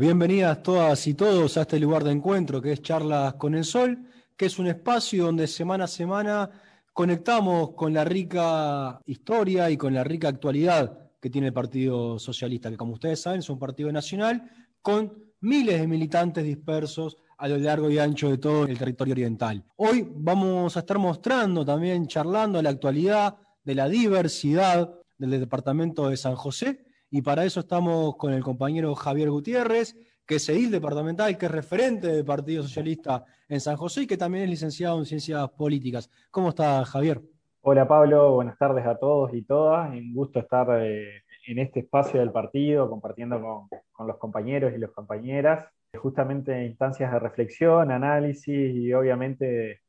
[0.00, 3.98] Bienvenidas todas y todos a este lugar de encuentro que es Charlas con el Sol,
[4.34, 6.50] que es un espacio donde semana a semana
[6.94, 12.70] conectamos con la rica historia y con la rica actualidad que tiene el Partido Socialista,
[12.70, 14.50] que como ustedes saben es un partido nacional
[14.80, 19.62] con miles de militantes dispersos a lo largo y ancho de todo el territorio oriental.
[19.76, 26.16] Hoy vamos a estar mostrando también, charlando la actualidad de la diversidad del departamento de
[26.16, 31.36] San José, y para eso estamos con el compañero Javier Gutiérrez, que es edil departamental,
[31.36, 35.04] que es referente del Partido Socialista en San José y que también es licenciado en
[35.04, 36.08] Ciencias Políticas.
[36.30, 37.20] ¿Cómo está, Javier?
[37.62, 38.34] Hola, Pablo.
[38.34, 39.90] Buenas tardes a todos y todas.
[39.90, 44.92] Un gusto estar eh, en este espacio del partido, compartiendo con, los compañeros y las
[44.92, 45.66] compañeras,
[46.00, 49.80] justamente instancias de reflexión, análisis y obviamente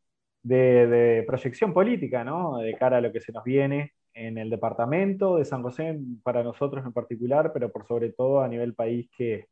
[0.41, 2.58] de, proyección política, ¿no?
[2.58, 6.44] De cara a lo que se nos viene en el departamento de San José, para
[6.44, 9.48] nosotros en particular, pero por sobre todo a nivel país que,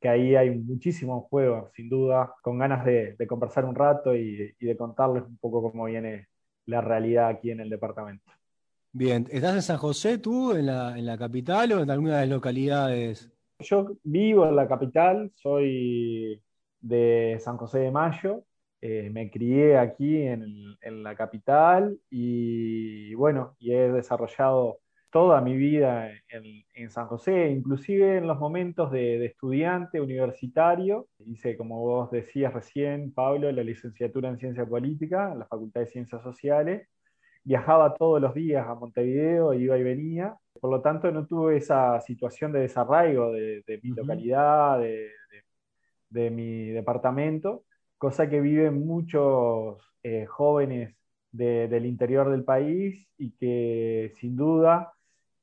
[0.00, 4.76] que ahí hay muchísimo juego, sin duda, con ganas de, conversar un rato y, de
[4.76, 6.28] contarles un poco cómo viene
[6.66, 8.30] la realidad aquí en el departamento.
[8.92, 12.26] Bien, ¿estás en San José tú, en la, en la capital o en alguna de
[12.26, 13.30] las localidades?
[13.60, 16.42] Yo vivo en la capital, soy
[16.80, 18.44] de San José de Mayo,
[18.80, 24.78] eh, me crié aquí en, en, la capital y bueno, y he desarrollado
[25.10, 31.08] toda mi vida en, San José, inclusive en los momentos de, estudiante universitario.
[31.18, 35.86] Hice, como vos decías recién, Pablo, la licenciatura en Ciencia Política en la Facultad de
[35.88, 36.88] Ciencias Sociales.
[37.44, 40.36] Viajaba todos los días a Montevideo, iba y venía.
[40.60, 47.64] Por lo tanto, no tuve esa situación de desarraigo de, mi localidad, de, mi departamento,
[48.00, 50.96] cosa que viven muchos eh, jóvenes
[51.32, 54.94] del interior del país y que sin duda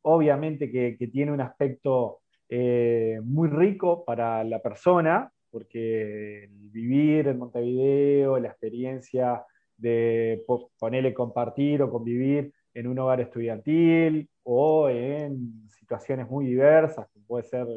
[0.01, 8.39] obviamente que, tiene un aspecto eh, muy rico para la persona, porque vivir en Montevideo,
[8.39, 9.45] la experiencia
[9.77, 10.43] de
[10.79, 17.43] ponerle compartir o convivir en un hogar estudiantil o en situaciones muy diversas, como puede
[17.43, 17.67] ser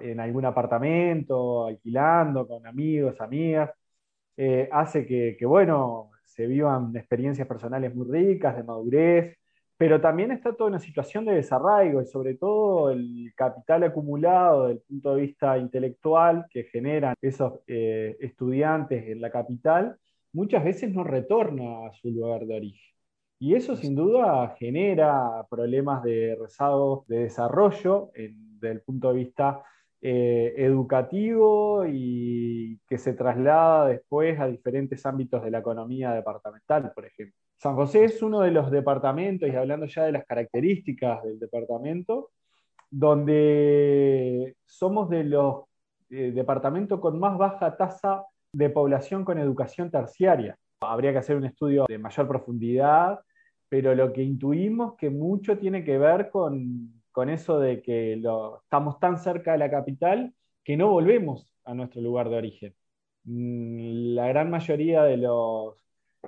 [0.00, 3.70] en algún apartamento, alquilando con amigos, amigas,
[4.36, 9.36] eh, hace que, bueno, se vivan experiencias personales muy ricas, de madurez,
[9.76, 14.80] pero también está toda una situación de desarraigo y sobre todo el capital acumulado desde
[14.80, 19.96] el punto de vista intelectual que generan esos eh, estudiantes en la capital,
[20.32, 22.94] muchas veces no retorna a su lugar de origen.
[23.38, 28.12] Y eso sin duda genera problemas de rezago de desarrollo
[28.62, 29.62] desde el punto de vista
[30.00, 37.04] eh, educativo y que se traslada después a diferentes ámbitos de la economía departamental, por
[37.06, 37.36] ejemplo.
[37.58, 42.30] San José es uno de los departamentos, y hablando ya de las características del departamento,
[42.90, 45.64] donde somos de los
[46.10, 50.58] eh, departamentos con más baja tasa de población con educación terciaria.
[50.80, 53.20] Habría que hacer un estudio de mayor profundidad,
[53.68, 59.18] pero lo que intuimos que mucho tiene que ver con, eso de que estamos tan
[59.18, 60.34] cerca de la capital
[60.64, 62.74] que no volvemos a nuestro lugar de origen.
[63.24, 65.76] Mm, la gran mayoría de los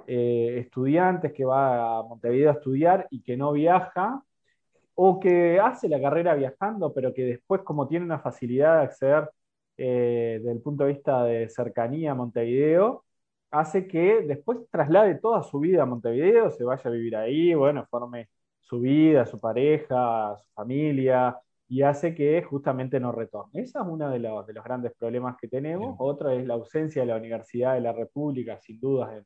[0.06, 4.22] eh, estudiantes que va a Montevideo a estudiar y que no viaja,
[4.94, 9.30] o que hace la carrera viajando, pero que después, como tiene una facilidad de acceder
[9.76, 13.04] eh, desde el punto de vista de cercanía a Montevideo,
[13.50, 17.86] hace que después traslade toda su vida a Montevideo, se vaya a vivir ahí, bueno,
[17.90, 18.28] forme
[18.64, 21.38] su vida, su pareja, su familia,
[21.69, 23.62] y hace que justamente no retorne.
[23.62, 25.97] Ese es uno de los, de los grandes problemas que tenemos.
[25.98, 29.25] Otro es la ausencia de la Universidad de la República, sin dudas,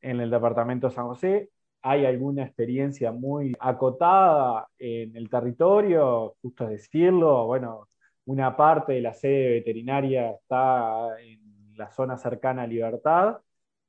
[0.00, 1.50] en el departamento de San José.
[1.82, 7.88] Hay alguna experiencia muy acotada en el territorio, justo decirlo, bueno,
[8.26, 11.40] una parte de la sede veterinaria está en
[11.76, 13.38] la zona cercana a Libertad,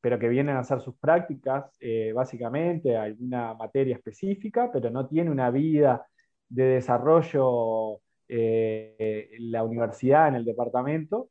[0.04, 5.32] pero que vienen a hacer sus prácticas eh, básicamente, alguna materia específica, pero no tiene
[5.32, 6.06] una vida
[6.50, 11.30] de desarrollo eh, la universidad, en el departamento.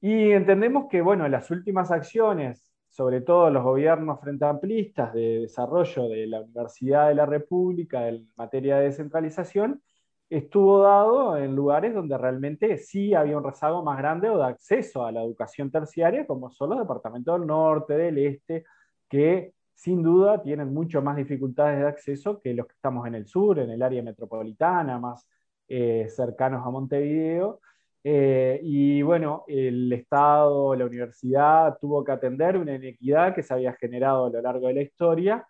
[0.00, 6.08] Y entendemos que, bueno, las últimas acciones sobre todo los gobiernos frente amplistas de desarrollo
[6.08, 9.82] de la Universidad de la República en materia de descentralización,
[10.30, 15.04] estuvo dado en lugares donde realmente sí había un rezago más grande o de acceso
[15.04, 18.64] a la educación terciaria, como son los departamentos del norte, del este,
[19.08, 23.26] que sin duda tienen mucho más dificultades de acceso que los que estamos en el
[23.26, 25.28] sur, en el área metropolitana, más
[25.68, 27.60] eh, cercanos a Montevideo,
[28.04, 33.74] eh, y bueno, el Estado, la universidad tuvo que atender una inequidad que se había
[33.74, 35.46] generado a lo largo de la historia,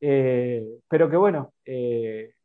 [0.00, 1.52] eh, pero que bueno,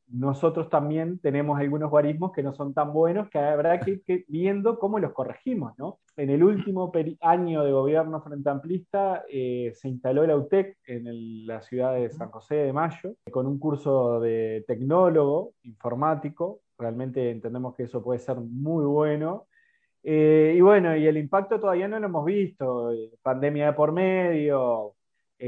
[0.08, 4.78] nosotros también tenemos algunos guarismos que no son tan buenos, que habrá que ir viendo
[4.78, 5.74] cómo los corregimos.
[5.78, 6.00] ¿no?
[6.18, 6.92] En el último
[7.22, 12.30] año de gobierno frente amplista eh, se instaló la UTEC en la ciudad de San
[12.30, 16.62] José de Mayo, con un curso de tecnólogo informático.
[16.78, 19.48] Realmente entendemos que eso puede ser muy bueno.
[20.04, 22.92] Eh, y bueno, y el impacto todavía no lo hemos visto.
[22.92, 24.96] Eh, pandemia de por medio,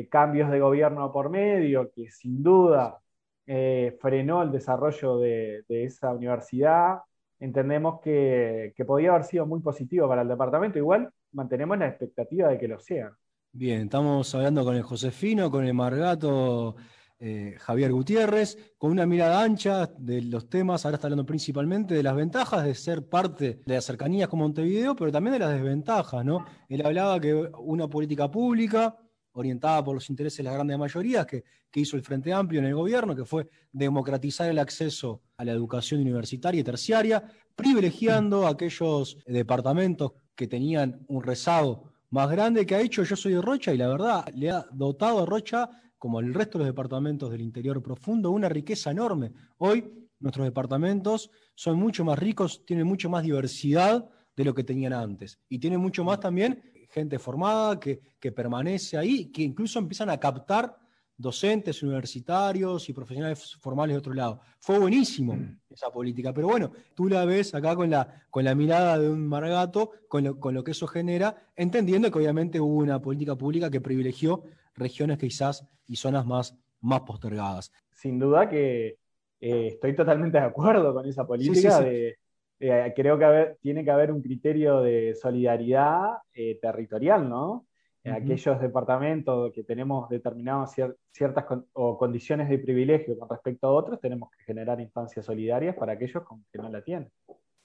[0.09, 2.99] cambios de gobierno por medio, que sin duda
[3.47, 6.99] eh, frenó el desarrollo de, esa universidad.
[7.39, 10.79] Entendemos que, podía haber sido muy positivo para el departamento.
[10.79, 13.11] Igual mantenemos la expectativa de que lo sea.
[13.51, 16.75] Bien, estamos hablando con el Josefino, con el Margato
[17.17, 20.83] eh, Javier Gutiérrez, con una mirada ancha de los temas.
[20.85, 24.95] Ahora está hablando principalmente de las ventajas de ser parte de las cercanías con Montevideo,
[24.95, 26.25] pero también de las desventajas.
[26.25, 26.45] ¿no?
[26.67, 28.97] Él hablaba que una política pública
[29.35, 31.43] orientada por los intereses de las grandes mayorías que,
[31.77, 35.99] hizo el Frente Amplio en el gobierno, que fue democratizar el acceso a la educación
[35.99, 37.21] universitaria y terciaria,
[37.53, 43.41] privilegiando aquellos departamentos que tenían un rezago más grande que ha hecho Yo Soy de
[43.41, 47.29] Rocha y la verdad le ha dotado a Rocha, como el resto de los departamentos
[47.29, 49.33] del interior profundo, una riqueza enorme.
[49.57, 54.93] Hoy nuestros departamentos son mucho más ricos, tienen mucho más diversidad de lo que tenían
[54.93, 56.63] antes y tienen mucho más también
[56.95, 57.99] gente formada que,
[58.31, 60.77] permanece ahí, que incluso empiezan a captar
[61.17, 64.39] docentes universitarios y profesionales formales de otro lado.
[64.59, 65.37] Fue buenísimo
[65.69, 69.27] esa política, pero bueno, tú la ves acá con la, con la mirada de un
[69.27, 73.69] margato, con lo, con lo que eso genera, entendiendo que obviamente hubo una política pública
[73.69, 74.43] que privilegió
[74.73, 77.73] regiones quizás y zonas más, más postergadas.
[77.91, 78.97] Sin duda que
[79.41, 82.17] eh, estoy totalmente de acuerdo con esa política de
[82.59, 87.67] eh, creo que tiene que haber un criterio de solidaridad eh, territorial, ¿no?
[88.03, 90.75] Aquellos departamentos que tenemos determinadas
[91.11, 95.93] ciertas o condiciones de privilegio con respecto a otros, tenemos que generar instancias solidarias para
[95.93, 96.21] aquellos
[96.51, 97.09] que no la tienen.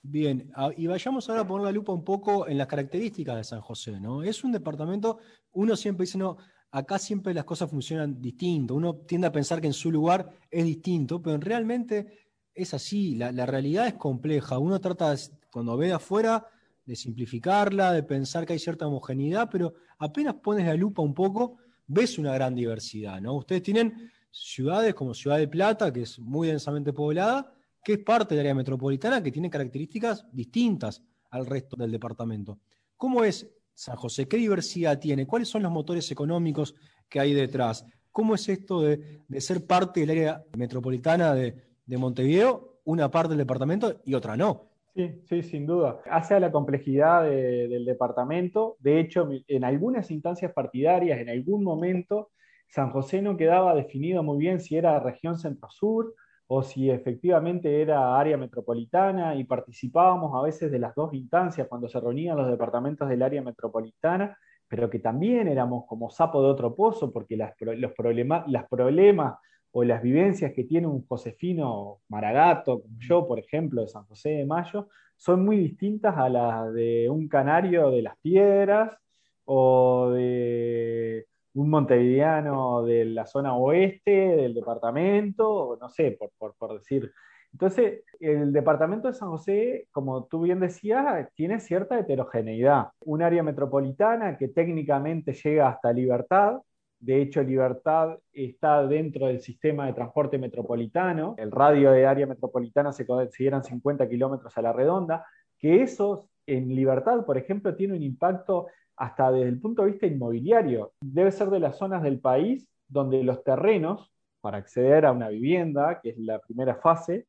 [0.03, 3.61] Bien, y vayamos ahora a poner la lupa un poco en las características de San
[3.61, 4.23] José, ¿no?
[4.23, 5.19] Es un departamento,
[5.53, 6.39] uno siempre dice, no,
[6.71, 10.65] acá siempre las cosas funcionan distinto, uno tiende a pensar que en su lugar es
[10.65, 14.58] distinto, pero realmente es así, la, realidad es compleja.
[14.58, 15.14] Uno trata,
[15.50, 16.47] cuando ve afuera,
[16.85, 21.58] de simplificarla, de pensar que hay cierta homogeneidad, pero apenas pones la lupa un poco,
[21.87, 23.20] ves una gran diversidad.
[23.20, 23.35] ¿no?
[23.37, 27.52] Ustedes tienen ciudades como Ciudad de Plata, que es muy densamente poblada,
[27.82, 32.58] que es parte del área metropolitana, que tiene características distintas al resto del departamento.
[32.96, 34.26] ¿Cómo es San José?
[34.26, 35.26] ¿Qué diversidad tiene?
[35.26, 36.75] ¿Cuáles son los motores económicos
[37.08, 37.87] que hay detrás?
[38.11, 43.39] ¿Cómo es esto de ser parte del área metropolitana de, de Montevideo, una parte del
[43.39, 44.63] departamento y otra no.
[44.95, 46.01] Sí, sí, sin duda.
[46.09, 48.77] Hace a la complejidad del departamento.
[48.79, 52.31] De hecho, en algunas instancias partidarias, en algún momento,
[52.69, 56.15] San José no quedaba definido muy bien si era región centro-sur
[56.47, 61.89] o si efectivamente era área metropolitana y participábamos a veces de las dos instancias cuando
[61.89, 64.37] se reunían los departamentos del área metropolitana,
[64.69, 69.37] pero que también éramos como sapo de otro pozo porque las, los problemas
[69.72, 74.31] o las vivencias que tiene un Josefino Maragato, como yo, por ejemplo, de San José
[74.31, 78.96] de Mayo, son muy distintas a las de un canario de las piedras
[79.44, 87.12] o de un montevideano de la zona oeste del departamento, no sé, por, por decir.
[87.52, 92.88] Entonces, el departamento de San José, como tú bien decías, tiene cierta heterogeneidad.
[93.00, 96.60] Un área metropolitana que técnicamente llega hasta Libertad,
[97.01, 101.35] de hecho, Libertad está dentro del sistema de transporte metropolitano.
[101.39, 105.25] El radio de área metropolitana se consideran 50 kilómetros a la redonda,
[105.59, 108.67] que eso en Libertad, por ejemplo, tiene un impacto
[108.97, 110.93] hasta desde el punto de vista inmobiliario.
[111.01, 116.01] Debe ser de las zonas del país donde los terrenos para acceder a una vivienda,
[116.03, 117.27] que es la primera fase,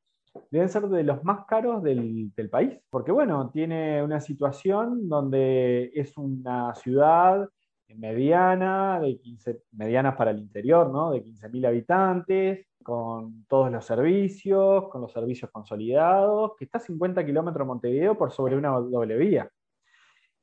[0.49, 2.77] deben ser de los más caros del, del país.
[2.89, 7.47] Porque bueno, tiene una situación donde es una ciudad
[7.95, 11.11] mediana, de 15, medianas para el interior, ¿no?
[11.11, 17.25] de 15.000 habitantes, con todos los servicios, con los servicios consolidados, que está a 50
[17.25, 19.49] kilómetros de Montevideo por sobre una doble vía.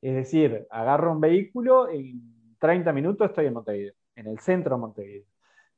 [0.01, 4.81] Es decir, agarro un vehículo, en 30 minutos estoy en Montevideo, en el centro de
[4.81, 5.25] Montevideo.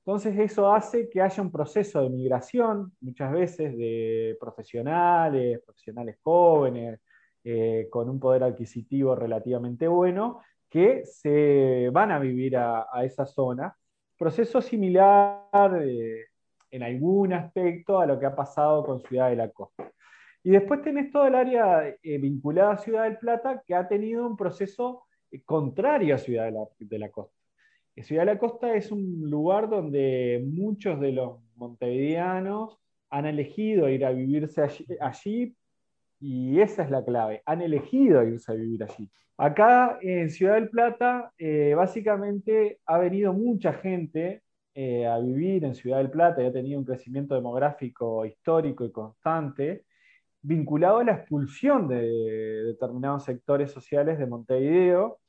[0.06, 7.00] Entonces eso hace que haya un proceso de migración, muchas veces de profesionales, profesionales jóvenes,
[7.44, 13.76] eh, con un poder adquisitivo relativamente bueno, que se van a vivir a, esa zona.
[14.18, 16.28] Proceso similar eh,
[16.72, 19.92] en algún aspecto a lo que ha pasado con Ciudad de la Costa.
[20.44, 24.26] Y después tenés todo el área eh, vinculada a Ciudad del Plata que ha tenido
[24.26, 26.46] un proceso eh, contrario a Ciudad
[26.80, 27.36] de la, Costa.
[27.98, 34.06] Ciudad de la Costa es un lugar donde muchos de los montevideanos han elegido ir
[34.06, 34.62] a vivirse
[35.02, 35.54] allí,
[36.22, 39.10] y esa es la clave, han elegido irse a vivir allí.
[39.38, 44.44] Acá en Ciudad del Plata, eh, básicamente ha venido mucha gente
[44.76, 48.92] eh, a vivir en Ciudad del Plata y ha tenido un crecimiento demográfico histórico y
[48.92, 49.86] constante,
[50.44, 51.98] vinculado a la expulsión de
[52.66, 55.20] determinados sectores sociales de Montevideo,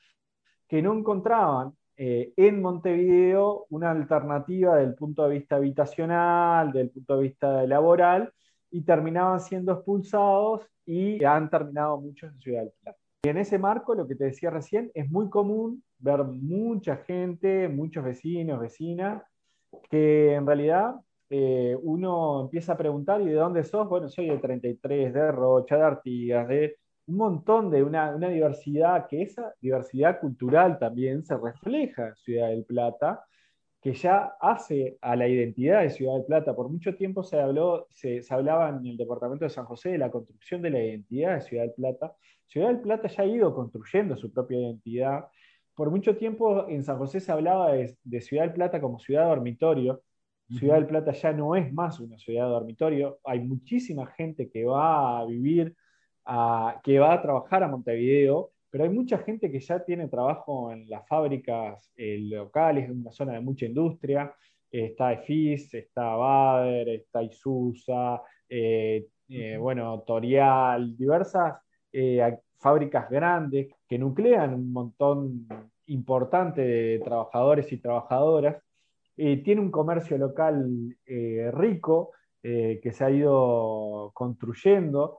[0.69, 7.17] que no encontraban eh, en Montevideo una alternativa del punto de vista habitacional, del punto
[7.17, 8.33] de vista laboral,
[8.73, 12.99] y terminaban siendo expulsados y han terminado muchos en Ciudad del Plata.
[13.25, 17.69] Y en ese marco, lo que te decía recién, es muy común ver mucha gente,
[17.69, 19.23] muchos vecinos, vecinas,
[19.89, 20.97] que en realidad
[21.31, 23.89] eh, uno empieza a preguntar, ¿y de dónde sos?
[23.89, 26.77] Bueno, soy de 33, de Rocha, de Artigas, de
[27.07, 32.49] un montón de una, una diversidad, que esa diversidad cultural también se refleja en Ciudad
[32.49, 33.25] del Plata,
[33.83, 36.55] que ya hace a la identidad de Ciudad del Plata.
[36.55, 40.11] Por mucho tiempo se, habló, se, hablaba en el departamento de San José de la
[40.11, 42.15] construcción de la identidad de Ciudad del Plata.
[42.47, 45.25] Ciudad del Plata ya ha ido construyendo su propia identidad.
[45.75, 50.01] Por mucho tiempo en San José se hablaba de, Ciudad del Plata como ciudad dormitorio.
[50.49, 53.19] Ciudad del Plata ya no es más una ciudad dormitorio.
[53.25, 55.75] Hay muchísima gente que va a vivir,
[56.85, 60.89] que va a trabajar a Montevideo pero hay mucha gente que ya tiene trabajo en
[60.89, 64.35] las fábricas eh, locales, en una zona de mucha industria.
[64.71, 71.57] está EFIS, está Bader, está Isusa, eh, eh, bueno, Torial, diversas
[72.57, 75.47] fábricas grandes que nuclean un montón
[75.89, 78.57] importante de trabajadores y trabajadoras.
[79.15, 80.97] tiene un comercio local
[81.53, 85.19] rico que se ha ido construyendo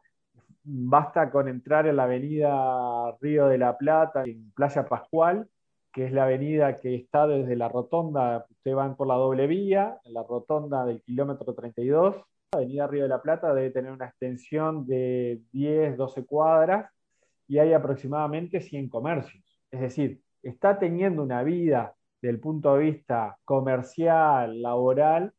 [0.63, 5.47] basta con entrar en la avenida Río de la Plata, en Playa Pascual,
[5.91, 9.97] que es la avenida que está desde la rotonda, ustedes van por la doble vía,
[10.03, 12.15] en la rotonda del kilómetro 32.
[12.53, 16.91] La avenida Río de la Plata debe tener una extensión de 10, 12 cuadras
[17.47, 19.43] y hay aproximadamente 100 comercios.
[19.69, 25.33] Es decir, está teniendo una vida del punto de vista comercial, laboral,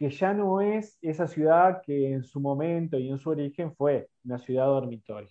[0.00, 4.08] que ya no es esa ciudad que en su momento y en su origen fue
[4.24, 5.28] una ciudad dormitorio.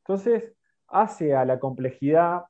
[0.00, 0.52] Entonces,
[0.88, 2.42] hace a la complejidad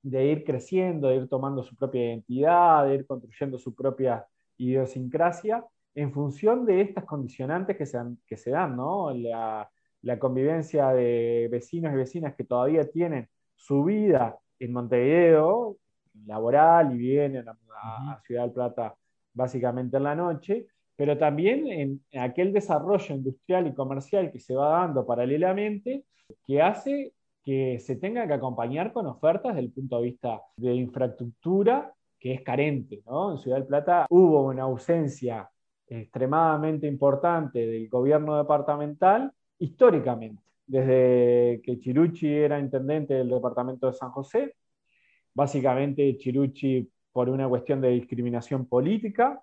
[0.00, 5.62] de ir creciendo, de ir tomando su propia identidad, de ir construyendo su propia idiosincrasia,
[5.94, 9.12] en función de estas condicionantes que se, que se dan, ¿no?
[9.12, 9.70] La,
[10.18, 15.76] convivencia de vecinos y vecinas que todavía tienen su vida en Montevideo,
[16.24, 18.96] laboral, y vienen a Ciudad del Plata
[19.34, 24.80] básicamente en la noche, pero también en, aquel desarrollo industrial y comercial que se va
[24.80, 26.04] dando paralelamente,
[26.46, 27.12] que hace
[27.44, 32.32] que se tenga que acompañar con ofertas desde el punto de vista de infraestructura que
[32.32, 33.02] es carente.
[33.06, 35.50] En Ciudad del Plata hubo una ausencia
[35.86, 44.10] extremadamente importante del gobierno departamental históricamente, desde que Chirucci era intendente del departamento de San
[44.10, 44.54] José,
[45.34, 49.42] básicamente Chirucci por una cuestión de discriminación política,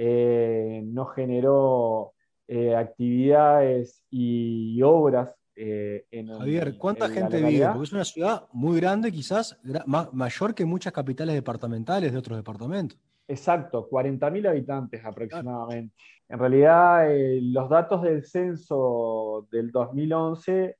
[0.00, 2.12] eh, no generó
[2.46, 7.66] eh, actividades y obras eh, en Javier, ¿cuánta gente vive?
[7.66, 9.60] Porque es una ciudad muy grande, quizás
[10.12, 12.96] mayor que muchas capitales departamentales de otros departamentos.
[13.26, 15.96] Exacto, 40.000 habitantes aproximadamente.
[16.28, 17.08] En realidad,
[17.42, 20.76] los datos del censo del 2011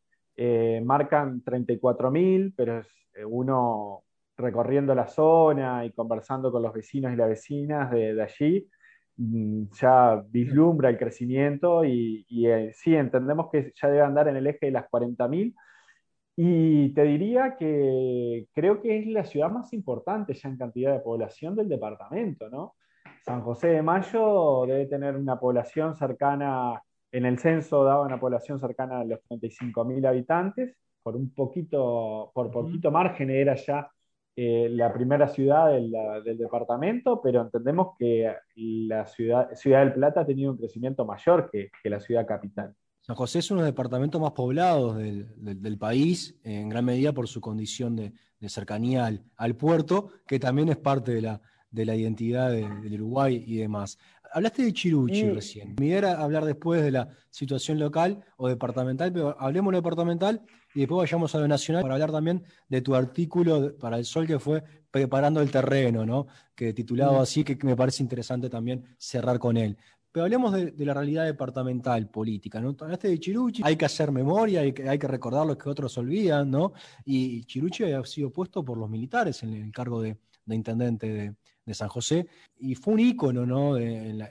[0.85, 2.83] marcan 34.000, pero
[3.27, 4.05] uno
[4.37, 8.69] recorriendo la zona y conversando con los vecinos y las vecinas de allí,
[9.19, 14.67] ya vislumbra el crecimiento y, eh, sí, entendemos que ya debe andar en el eje
[14.67, 15.55] de las 40.000.
[16.37, 21.01] Y te diría que creo que es la ciudad más importante ya en cantidad de
[21.01, 22.77] población del departamento, ¿no?
[23.23, 28.61] San José de Mayo debe tener una población cercana, en el censo daba una población
[28.61, 33.91] cercana a los 35.000 habitantes, por un poquito, por poquito margen era ya
[34.41, 40.27] eh, la primera ciudad del, departamento, pero entendemos que la ciudad, ciudad del Plata ha
[40.27, 42.73] tenido un crecimiento mayor que, la ciudad capital.
[43.01, 47.27] San José es uno de los departamentos más poblados del, país, en gran medida por
[47.27, 48.13] su condición de,
[48.49, 51.41] cercanía al, puerto, que también es parte de la,
[51.73, 53.99] de la identidad del Uruguay y demás.
[54.33, 55.75] Hablaste de Chiruchi recién.
[55.79, 59.79] Mi idea era hablar después de la situación local o departamental, pero hablemos de lo
[59.79, 60.43] departamental
[60.75, 64.27] y después vayamos a lo nacional para hablar también de tu artículo para el Sol
[64.27, 66.27] que fue Preparando el terreno, ¿no?
[66.55, 69.77] Que titulado así, que me parece interesante también cerrar con él.
[70.11, 72.75] Pero hablemos de, la realidad departamental política, ¿no?
[72.81, 75.99] Hablaste de Chiruchi, hay que hacer memoria, hay que, hay que recordar lo que otros
[75.99, 76.73] olvidan, ¿no?
[77.05, 80.17] Y Chiruchi ha sido puesto por los militares en el cargo de,
[80.47, 81.35] intendente de,
[81.75, 82.27] San José,
[82.59, 83.71] y fue un ícono, ¿no?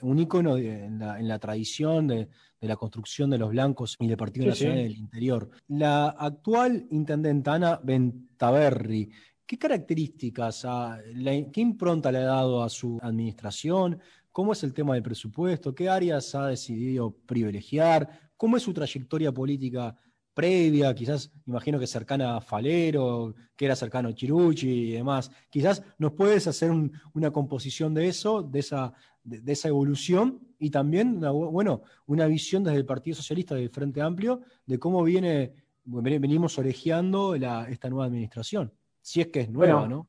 [0.02, 2.28] un ícono en, la, tradición de,
[2.62, 5.50] la construcción de los blancos y del Partido Nacional del Interior.
[5.68, 9.10] La actual intendenta Ana Bentaverri,
[9.46, 10.66] ¿qué características,
[11.52, 14.00] qué impronta le ha dado a su administración?
[14.32, 15.74] ¿Cómo es el tema del presupuesto?
[15.74, 18.30] ¿Qué áreas ha decidido privilegiar?
[18.38, 19.96] ¿Cómo es su trayectoria política
[20.38, 25.32] previa, quizás imagino que cercana a Falero, que era cercano a Chiruchi y demás.
[25.50, 26.70] Quizás nos puedes hacer
[27.16, 32.64] una composición de eso, de esa, de, esa evolución, y también una, bueno, una visión
[32.64, 35.54] desde el Partido Socialista del Frente Amplio de cómo viene,
[35.86, 40.08] venimos orejeando esta nueva administración, si es que es nueva, ¿no?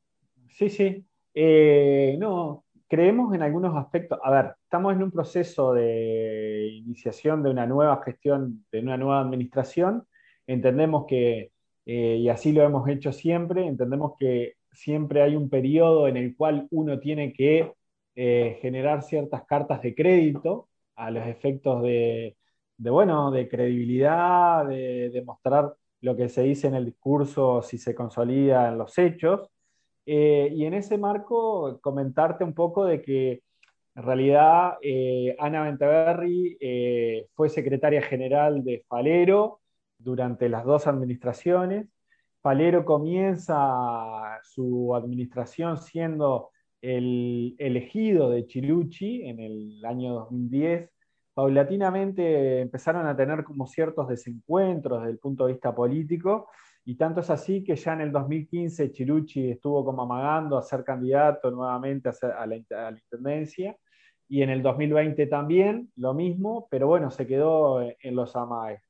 [0.51, 1.07] Sí, sí.
[1.33, 4.19] Eh, no, creemos en algunos aspectos.
[4.23, 9.21] A ver, estamos en un proceso de iniciación de una nueva gestión, de una nueva
[9.23, 10.07] administración,
[10.49, 11.53] entendemos que,
[11.87, 16.35] eh, y así lo hemos hecho siempre, entendemos que siempre hay un periodo en el
[16.37, 17.73] cual uno tiene que
[18.17, 22.37] eh, generar ciertas cartas de crédito a los efectos de,
[22.79, 28.69] bueno, de credibilidad, de demostrar lo que se dice en el discurso, si se consolida
[28.69, 29.49] en los hechos.
[30.07, 33.43] Eh, y en ese marco, comentarte un poco de que
[33.95, 34.79] en realidad
[35.39, 36.57] Ana Venteverri
[37.35, 39.61] fue secretaria general de Falero,
[39.99, 41.89] durante las dos administraciones.
[42.41, 46.51] Palero comienza su administración siendo
[46.81, 50.91] el elegido de Chiluchi en el año 2010.
[51.35, 56.49] Paulatinamente empezaron a tener como ciertos desencuentros desde el punto de vista político
[56.85, 60.85] y tanto es así que ya en el 2015 Chiluchi estuvo como amagando a ser
[60.85, 62.55] candidato nuevamente a, la,
[62.87, 63.77] a la intendencia
[64.29, 68.88] y en el 2020 también lo mismo, pero bueno, se quedó en los amagues.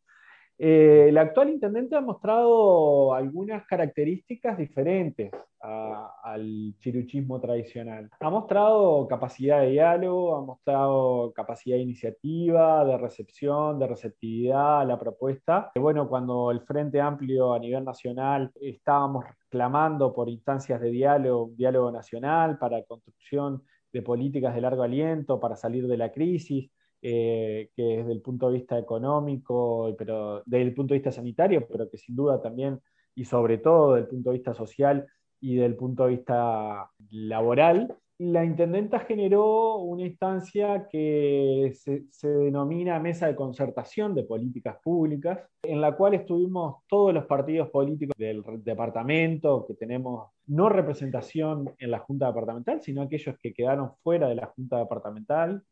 [0.60, 8.10] Eh, el actual intendente ha mostrado algunas características diferentes al chiruchismo tradicional.
[8.20, 14.84] Ha mostrado capacidad de diálogo, ha mostrado capacidad de iniciativa, de recepción, de receptividad a
[14.84, 15.70] la propuesta.
[15.76, 21.56] Bueno, cuando el Frente Amplio a nivel nacional estábamos clamando por instancias de diálogo, un
[21.56, 26.70] diálogo nacional para construcción de políticas de largo aliento, para salir de la crisis,
[27.02, 31.66] eh, que desde el punto de vista económico, pero desde el punto de vista sanitario,
[31.70, 32.80] pero que sin duda también
[33.14, 35.06] y sobre todo desde el punto de vista social
[35.40, 42.98] y del punto de vista laboral, la intendenta generó una instancia que se, se, denomina
[42.98, 48.42] Mesa de Concertación de Políticas Públicas, en la cual estuvimos todos los partidos políticos del
[48.64, 54.34] departamento, que tenemos no representación en la Junta Departamental, sino aquellos que quedaron fuera de
[54.34, 55.62] la Junta Departamental,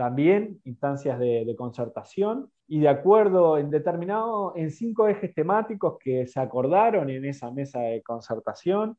[0.00, 6.40] también instancias de, concertación y de acuerdo en determinado, en cinco ejes temáticos que se
[6.40, 8.96] acordaron en esa mesa de concertación,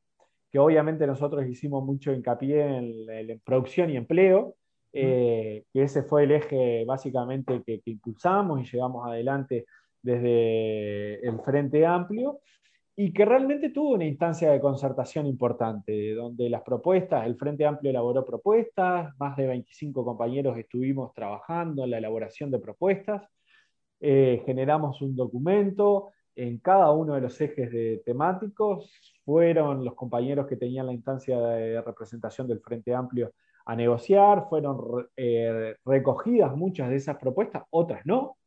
[0.52, 4.54] que obviamente nosotros hicimos mucho hincapié en, producción y empleo,
[4.94, 9.66] eh, que ese fue el eje básicamente que, que impulsamos y llevamos adelante
[10.04, 12.42] desde el Frente Amplio,
[12.96, 17.90] y que realmente tuvo una instancia de concertación importante, donde las propuestas, el Frente Amplio
[17.90, 23.24] elaboró propuestas, más de 25 compañeros estuvimos trabajando en la elaboración de propuestas,
[24.00, 28.92] eh, generamos un documento en cada uno de los ejes de temáticos,
[29.26, 33.34] fueron los compañeros que tenían la instancia de representación del Frente Amplio
[33.66, 38.38] a negociar, fueron eh, recogidas muchas de esas propuestas, otras no,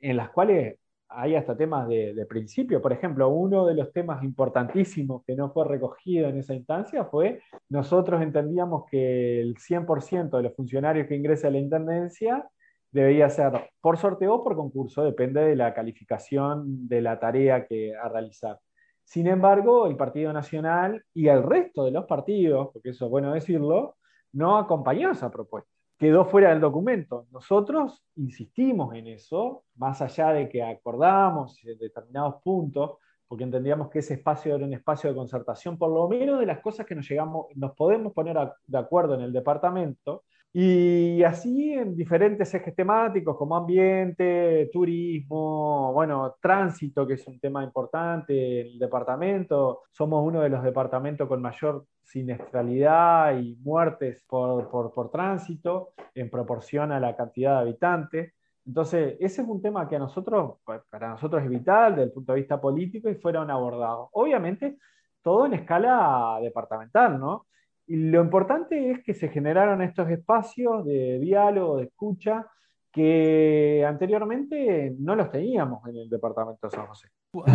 [0.00, 2.82] en las cuales hay hasta temas de, principio.
[2.82, 7.40] Por ejemplo, uno de los temas importantísimos que no fue recogido en esa instancia fue,
[7.68, 12.48] nosotros entendíamos que el 100% de los funcionarios que ingresa a la Intendencia
[12.90, 17.94] debía ser por sorteo o por concurso, depende de la calificación de la tarea que
[17.96, 18.58] a realizar.
[19.04, 23.32] Sin embargo, el Partido Nacional y el resto de los partidos, porque eso es bueno
[23.32, 23.96] decirlo,
[24.32, 27.26] no acompañó esa propuesta quedó fuera del documento.
[27.32, 33.98] Nosotros insistimos en eso, más allá de que acordamos en determinados puntos, porque entendíamos que
[33.98, 37.06] ese espacio era un espacio de concertación, por lo menos de las cosas que nos,
[37.08, 43.36] llegamos, nos podemos poner de acuerdo en el departamento, y así en diferentes ejes temáticos
[43.36, 49.82] como ambiente, turismo, bueno, tránsito, que es un tema importante el departamento.
[49.92, 56.92] Somos uno de los departamentos con mayor siniestralidad y muertes por, por, tránsito en proporción
[56.92, 58.32] a la cantidad de habitantes.
[58.64, 60.58] Entonces, ese es un tema que a nosotros,
[60.90, 64.08] para nosotros es vital desde el punto de vista político y fueron abordados.
[64.12, 64.78] Obviamente,
[65.22, 67.46] todo en escala departamental, ¿no?
[67.88, 72.46] Y lo importante es que se generaron estos espacios de diálogo, de escucha,
[72.92, 77.08] que anteriormente no los teníamos en el departamento de San José.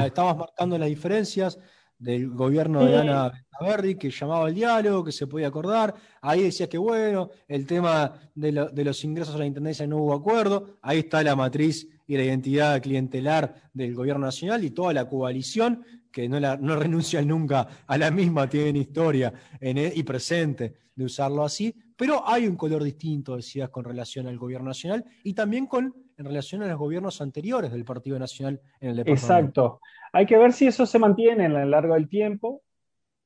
[0.03, 1.59] Estabas marcando las diferencias
[1.99, 5.93] del gobierno de Ana Berry que llamaba al diálogo, que se podía acordar.
[6.21, 10.77] Ahí decía que bueno, el tema de, los ingresos a la intendencia no hubo acuerdo.
[10.81, 15.85] Ahí está la matriz y la identidad clientelar del gobierno nacional y toda la coalición
[16.13, 21.43] que no, la, renuncian nunca a la misma, tienen historia e, y presente de usarlo
[21.43, 25.93] así, pero hay un color distinto, decías, con relación al gobierno nacional y también con
[26.15, 29.25] en relación a los gobiernos anteriores del Partido Nacional en el departamento.
[29.25, 29.81] Exacto.
[30.11, 32.61] Hay que ver si eso se mantiene a lo largo del tiempo,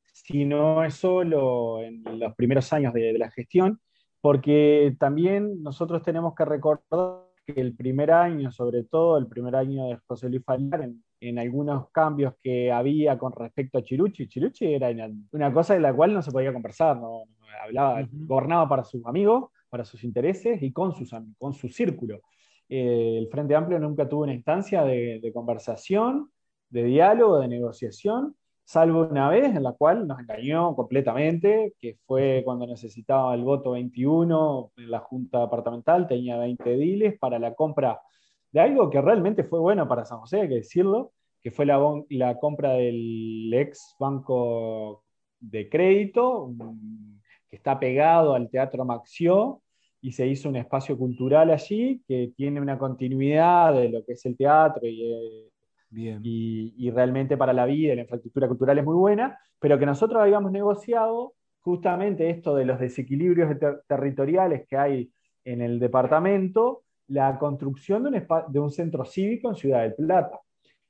[0.06, 3.82] si no es solo en los primeros años de, la gestión,
[4.22, 9.88] porque también nosotros tenemos que recordar que el primer año, sobre todo el primer año
[9.88, 11.04] de José Luis Faliar, en,
[11.38, 14.90] algunos cambios que había con respecto a Chiruchi, Chiruchi era
[15.32, 17.24] una cosa de la cual no se podía conversar, no,
[17.64, 22.22] hablaba, gobernaba para sus amigos, para sus intereses y con, sus, con su círculo.
[22.70, 26.32] Eh, el Frente Amplio nunca tuvo una instancia de, conversación,
[26.70, 32.42] de diálogo, de negociación, salvo una vez en la cual nos engañó completamente, que fue
[32.44, 38.02] cuando necesitaba el voto 21 en la Junta Departamental, tenía 20 diles para la compra
[38.52, 41.80] de algo que realmente fue bueno para San José, hay que decirlo, que fue la,
[42.10, 45.04] la compra del ex banco
[45.40, 46.52] de crédito,
[47.50, 49.62] que está pegado al Teatro Maxió,
[50.02, 54.26] y se hizo un espacio cultural allí que tiene una continuidad de lo que es
[54.26, 55.50] el teatro y,
[55.90, 56.20] Bien.
[56.24, 60.52] y, realmente para la vida la infraestructura cultural es muy buena, pero que nosotros habíamos
[60.52, 63.58] negociado justamente esto de los desequilibrios
[63.88, 65.12] territoriales que hay
[65.44, 70.40] en el departamento, la construcción de un, centro cívico en Ciudad del Plata,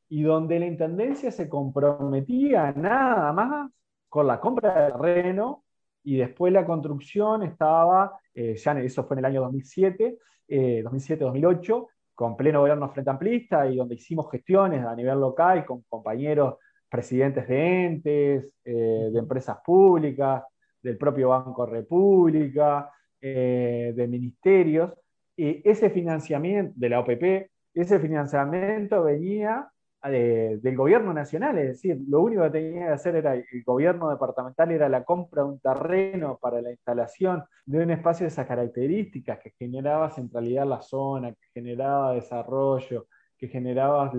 [0.10, 3.72] y donde la Intendencia se comprometía nada más
[4.10, 5.64] con la compra de terreno
[6.04, 11.94] y después la construcción estaba, eh, ya eso fue en el año 2007, 2007-2008, eh,
[12.16, 16.56] con pleno gobierno frente amplista y donde hicimos gestiones a nivel local con compañeros
[16.90, 20.44] presidentes de entes, eh, de empresas públicas,
[20.82, 24.94] del propio Banco República, de ministerios.
[25.38, 29.70] Y ese financiamiento de la OPP, ese financiamiento venía
[30.04, 34.72] del gobierno nacional, es decir, lo único que tenía que hacer era el gobierno departamental
[34.72, 39.40] era la compra de un terreno para la instalación de un espacio de esas características
[39.40, 44.12] que generaba centralidad en la zona, que generaba desarrollo, que generaba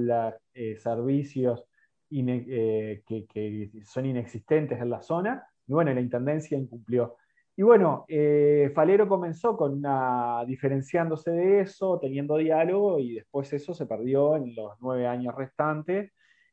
[0.52, 1.64] eh, servicios
[2.10, 5.46] eh, que son inexistentes en la zona.
[5.66, 7.16] Y bueno, la Intendencia incumplió.
[7.58, 13.74] Y bueno, eh, Falero comenzó con una diferenciándose de eso, teniendo diálogo, y después eso
[13.74, 16.12] se perdió en los nueve años restantes.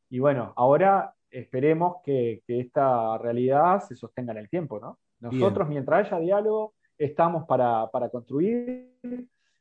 [0.09, 4.97] Y bueno, ahora esperemos que, esta realidad se sostenga en el tiempo, ¿no?
[5.19, 8.91] Nosotros, mientras haya diálogo, estamos para, construir,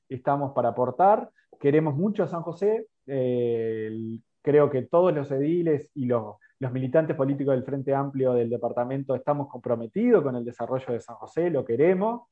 [0.08, 1.28] estamos para aportar,
[1.60, 7.14] queremos mucho a San José, eh, creo que todos los ediles y los los militantes
[7.14, 11.64] políticos del Frente Amplio del departamento estamos comprometidos con el desarrollo de San José, lo
[11.64, 12.22] queremos,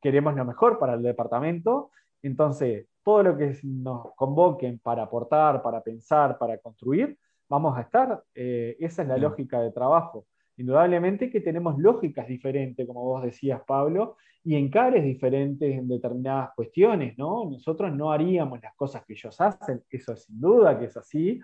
[0.00, 1.90] queremos lo mejor para el departamento.
[2.22, 8.22] Entonces, todo lo que nos convoquen para aportar, para pensar, para construir, vamos a estar.
[8.34, 10.26] Eh, esa es la lógica de trabajo.
[10.56, 17.16] Indudablemente que tenemos lógicas diferentes, como vos decías, Pablo, y encares diferentes en determinadas cuestiones,
[17.16, 17.48] ¿no?
[17.48, 21.40] Nosotros no haríamos las cosas que ellos hacen, eso sin duda que es así,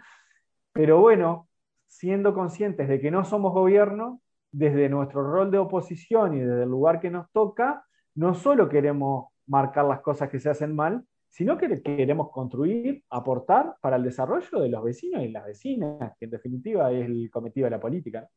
[0.73, 1.49] pero bueno,
[1.87, 6.69] siendo conscientes de que no somos gobierno, desde nuestro rol de oposición y desde el
[6.69, 11.59] lugar que nos toca, no solo queremos marcar las cosas que se hacen mal, sino
[11.59, 16.31] que queremos construir, aportar para el desarrollo de los vecinos y las vecinas, que en
[16.31, 18.29] definitiva es el cometido de la política.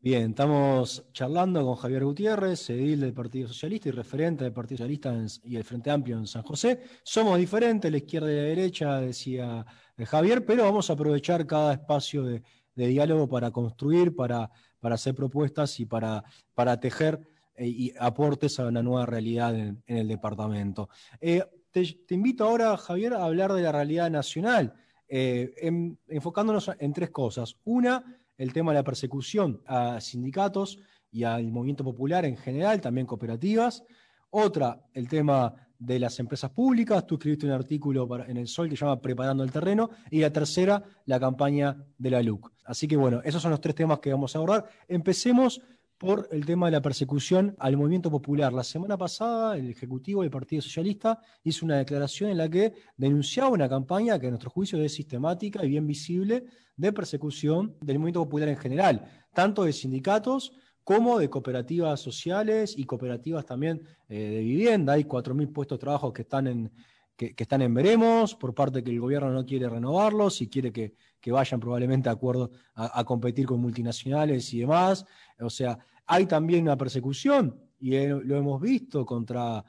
[0.00, 5.14] Bien, estamos charlando con Javier Gutiérrez, edil del Partido Socialista y referente del Partido Socialista
[5.42, 6.80] y el Frente Amplio en San José.
[7.02, 11.72] Somos diferentes, la izquierda y la derecha, decía eh, Javier, pero vamos a aprovechar cada
[11.72, 12.42] espacio de,
[12.74, 16.22] diálogo para construir, para, para hacer propuestas y para,
[16.54, 20.88] para tejer eh, y aportes a una nueva realidad en, el departamento.
[21.20, 24.74] Eh, te, invito ahora, Javier, a hablar de la realidad nacional,
[25.08, 27.56] enfocándonos en tres cosas.
[27.64, 28.04] Una,
[28.36, 30.78] el tema de la persecución a sindicatos
[31.10, 33.82] y al movimiento popular en general, también cooperativas.
[34.30, 37.06] Otra, el tema de las empresas públicas.
[37.06, 39.90] Tú escribiste un artículo en el Sol que se llama Preparando el Terreno.
[40.10, 42.52] Y la tercera, la campaña de la LUC.
[42.64, 44.66] Así que bueno, esos son los tres temas que vamos a abordar.
[44.88, 45.60] Empecemos
[45.98, 48.52] por el tema de la persecución al movimiento popular.
[48.52, 53.50] La semana pasada, el Ejecutivo del Partido Socialista hizo una declaración en la que denunciaba
[53.50, 56.44] una campaña que a nuestro juicio es sistemática y bien visible
[56.76, 60.52] de persecución del movimiento popular en general, tanto de sindicatos
[60.84, 64.92] como de cooperativas sociales y cooperativas también eh, de vivienda.
[64.92, 66.70] Hay 4.000 puestos de trabajo que están en,
[67.16, 70.94] que, están en veremos, por parte que el gobierno no quiere renovarlos y quiere que,
[71.28, 75.04] vayan probablemente a acuerdo a, competir con multinacionales y demás.
[75.40, 79.64] O sea, hay también una persecución, y lo hemos visto, contra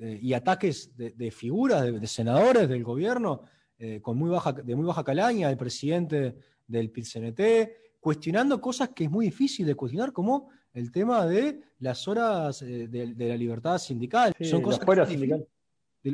[0.00, 3.42] eh, y ataques de, figuras, de, senadores del gobierno,
[3.78, 9.04] eh, con muy baja, de muy baja calaña, el presidente del PIT-CNT, cuestionando cosas que
[9.04, 13.78] es muy difícil de cuestionar, como el tema de las horas eh, de, la libertad
[13.78, 14.34] sindical.
[14.40, 15.46] son cosas que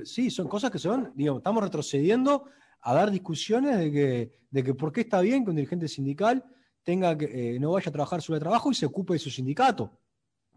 [0.05, 2.45] sí, son cosas que son, digamos, estamos retrocediendo
[2.81, 6.45] a dar discusiones de que, de que por qué está bien que un dirigente sindical
[6.85, 9.91] tenga que, no vaya a trabajar sobre trabajo y se ocupe de su sindicato,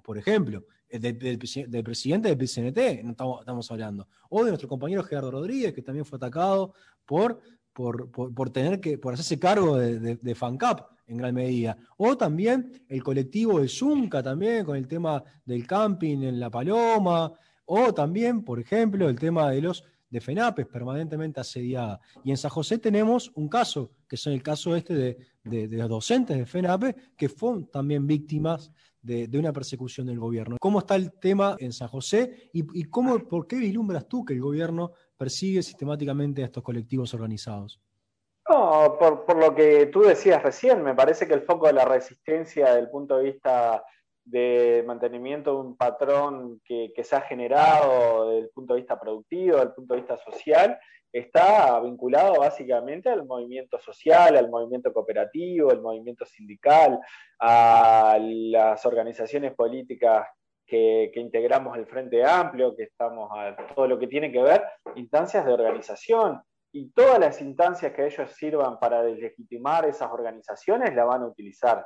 [0.04, 0.66] por ejemplo.
[0.90, 1.38] Eh, del,
[1.84, 2.78] presidente del PCNT,
[3.10, 6.74] estamos, hablando, o de nuestro compañero Gerardo Rodríguez, que también fue atacado
[7.06, 7.42] por,
[7.74, 13.04] por, tener que, por hacerse cargo de, de, FANCAP en gran medida, o también el
[13.04, 17.34] colectivo de Zunca también con el tema del camping en La Paloma,
[17.66, 22.00] o también, por ejemplo, el tema de los de FENAPES permanentemente asediada.
[22.24, 25.78] Y en San José tenemos un caso, que es el caso este de, de, de
[25.78, 28.72] los docentes de FENAPE, que fueron también víctimas
[29.08, 30.58] de, una persecución del gobierno.
[30.60, 34.42] ¿Cómo está el tema en San José y, cómo, por qué vislumbras tú que el
[34.42, 37.80] gobierno persigue sistemáticamente a estos colectivos organizados?
[38.50, 42.68] No, por, lo que tú decías recién, me parece que el foco de la resistencia
[42.68, 43.84] desde el punto de vista
[44.28, 49.00] de mantenimiento de un patrón que, que, se ha generado desde el punto de vista
[49.00, 50.78] productivo, desde el punto de vista social,
[51.12, 57.00] está vinculado básicamente al movimiento social, al movimiento cooperativo, al movimiento sindical,
[57.40, 60.28] a las organizaciones políticas
[60.66, 64.64] que, integramos el Frente Amplio, que estamos a todo lo que tiene que ver,
[64.96, 66.42] instancias de organización.
[66.74, 71.86] Y todas las instancias que ellos sirvan para deslegitimar esas organizaciones la van a utilizar.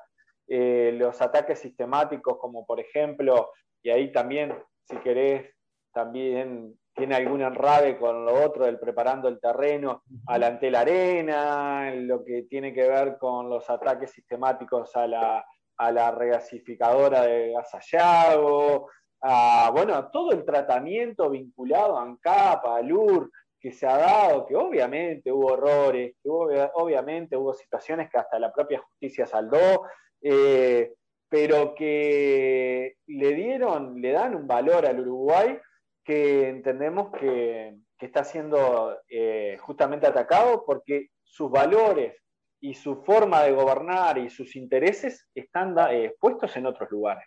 [0.54, 5.50] Eh, los ataques sistemáticos, como por ejemplo, y ahí también, si querés,
[5.94, 12.26] también tiene algún enrade con lo otro del preparando el terreno alante la arena, lo
[12.26, 15.46] que tiene que ver con los ataques sistemáticos a la,
[15.78, 18.90] a la regasificadora de Gasallago,
[19.22, 24.46] a, bueno, a todo el tratamiento vinculado a ANCAP, a LUR, que se ha dado,
[24.46, 29.86] que obviamente hubo errores, que obviamente hubo situaciones que hasta la propia justicia saldó,
[30.22, 30.94] eh,
[31.30, 35.58] pero que le dieron, le dan un valor al Uruguay
[36.04, 42.16] que entendemos que, está siendo eh, justamente atacado porque sus valores
[42.60, 47.26] y su forma de gobernar y sus intereses están eh, puestos en otros lugares.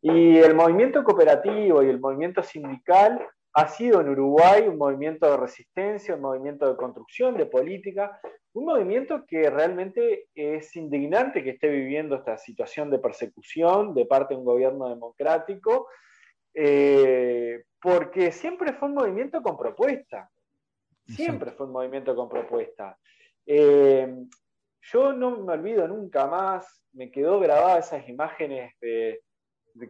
[0.00, 3.20] Y el movimiento cooperativo y el movimiento sindical
[3.52, 8.18] ha sido en Uruguay un movimiento de resistencia, un movimiento de construcción, de política,
[8.58, 14.34] un movimiento que realmente es indignante que esté viviendo esta situación de persecución de parte
[14.34, 15.88] de un gobierno democrático,
[16.54, 20.30] eh, porque siempre fue un movimiento con propuesta.
[21.06, 22.98] Siempre fue un movimiento con propuesta.
[23.46, 24.14] Eh,
[24.82, 29.22] yo no me olvido nunca más, me quedó grabada esas imágenes de,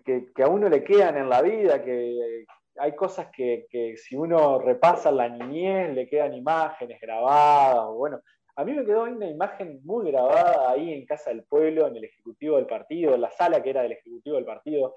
[0.04, 2.44] que, a uno le quedan en la vida, que
[2.78, 7.88] hay cosas que, si uno repasa la niñez le quedan imágenes grabadas.
[7.94, 8.20] Bueno,
[8.58, 12.02] a mí me quedó una imagen muy grabada ahí en Casa del Pueblo, en el
[12.02, 14.96] Ejecutivo del Partido, en la sala que era del Ejecutivo del Partido,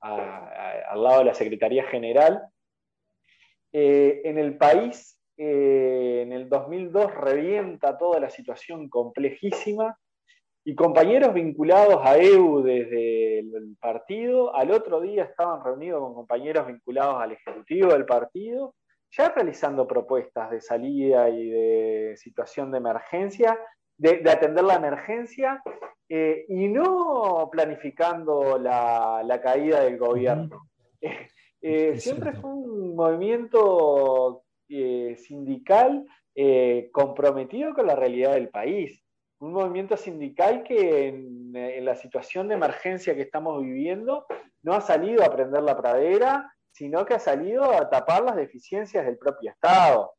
[0.00, 2.42] al lado de la Secretaría General.
[3.70, 9.94] Eh, en el país, eh, en el 2002, revienta toda la situación complejísima
[10.64, 16.66] y compañeros vinculados a EU desde el partido, al otro día estaban reunidos con compañeros
[16.66, 18.74] vinculados al Ejecutivo del partido,
[19.12, 23.58] ya realizando propuestas de salida y de situación de emergencia,
[23.96, 25.62] de atender la emergencia
[26.14, 30.68] eh, y no planificando la, caída del gobierno.
[31.64, 36.04] Eh, siempre fue un movimiento eh, sindical
[36.90, 39.00] comprometido con la realidad del país.
[39.38, 44.26] Un movimiento sindical que en, en, la situación de emergencia que estamos viviendo
[44.64, 49.04] no ha salido a prender la pradera, sino que ha salido a tapar las deficiencias
[49.04, 50.14] del propio Estado,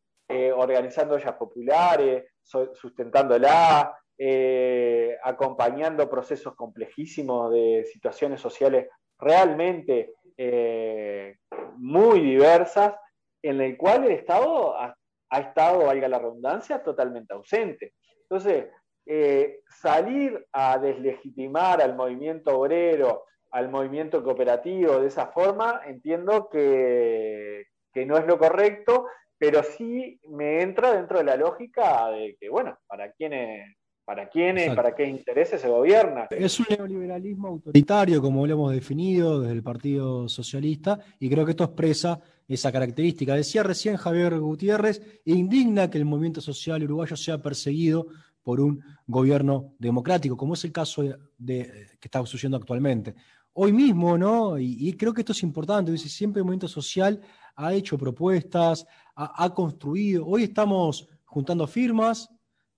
[0.56, 8.88] organizando ollas populares, sustentándola, eh, acompañando procesos complejísimos de situaciones sociales
[9.18, 11.38] realmente eh,
[11.78, 12.94] muy diversas,
[13.42, 14.96] en el cual el Estado ha,
[15.32, 17.96] estado, valga la redundancia, totalmente ausente.
[18.22, 18.68] Entonces,
[19.06, 27.68] eh, salir a deslegitimar al movimiento obrero, al movimiento cooperativo de esa forma, entiendo que,
[27.94, 29.06] que no es lo correcto,
[29.38, 34.76] pero sí me entra dentro de la lógica de que, bueno, para quienes para quiénes,
[34.76, 36.28] para qué intereses se gobierna.
[36.30, 41.52] Es un neoliberalismo autoritario, como lo hemos definido desde el Partido Socialista, y creo que
[41.52, 43.34] esto expresa esa característica.
[43.34, 48.08] Decía recién Javier Gutiérrez, indigna que el movimiento social uruguayo sea perseguido
[48.44, 51.04] por un gobierno democrático, como es el caso
[51.38, 53.16] de, que está sucediendo actualmente.
[53.56, 54.58] Hoy mismo, ¿no?
[54.58, 57.22] Y, creo que esto es importante, dice, siempre el movimiento social
[57.56, 60.26] ha hecho propuestas, ha, construido.
[60.26, 62.30] Hoy estamos juntando firmas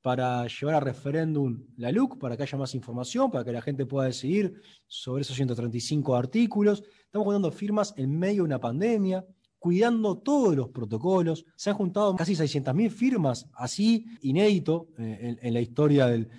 [0.01, 3.85] para llevar a referéndum la LUC, para que haya más información, para que la gente
[3.85, 6.83] pueda decidir sobre esos 135 artículos.
[7.05, 9.25] Estamos juntando firmas en medio de una pandemia,
[9.57, 11.45] cuidando todos los protocolos.
[11.55, 16.29] Se han juntado casi 600.000 firmas, así inédito eh, en, la historia del,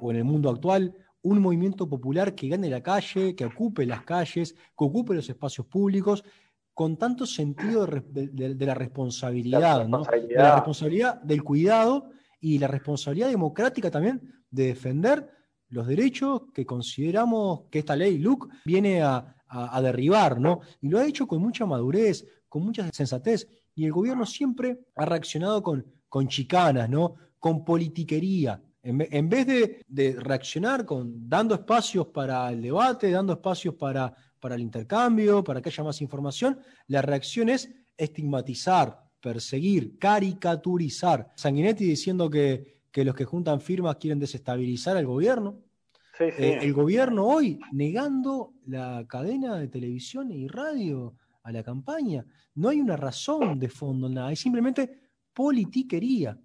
[0.00, 0.94] o, en el mundo actual.
[1.22, 5.66] Un movimiento popular que gane la calle, que ocupe las calles, que ocupe los espacios
[5.66, 6.24] públicos,
[6.74, 10.02] con tanto sentido de, la responsabilidad, ¿no?
[10.04, 15.30] de la responsabilidad del cuidado y la responsabilidad democrática también de defender
[15.68, 19.36] los derechos que consideramos que esta ley, LUC, viene a,
[19.82, 20.60] derribar, ¿no?
[20.80, 25.04] Y lo ha hecho con mucha madurez, con mucha sensatez, y el gobierno siempre ha
[25.04, 27.16] reaccionado con, con chicanas, ¿no?
[27.38, 28.62] Con politiquería.
[28.84, 29.46] En, vez
[29.86, 35.62] de, reaccionar con dando espacios para el debate, dando espacios para, para el intercambio, para
[35.62, 41.30] que haya más información, la reacción es estigmatizar, perseguir, caricaturizar.
[41.36, 45.60] Sanguinetti diciendo que, los que juntan firmas quieren desestabilizar al gobierno.
[46.18, 51.14] Eh, el gobierno hoy negando la cadena de televisión y radio
[51.44, 52.26] a la campaña.
[52.56, 54.90] No hay una razón de fondo, nada, es simplemente
[55.32, 56.36] politiquería.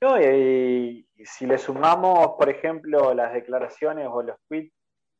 [0.00, 4.72] No, y, si le sumamos, por ejemplo, las declaraciones o los tweets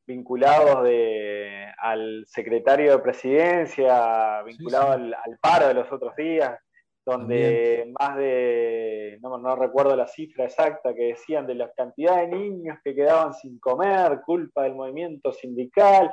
[0.06, 6.58] vinculados de, al secretario de presidencia, vinculado Al, paro de los otros días,
[7.04, 12.28] donde más de, no, no, recuerdo la cifra exacta, que decían de la cantidad de
[12.28, 16.12] niños que quedaban sin comer, culpa del movimiento sindical.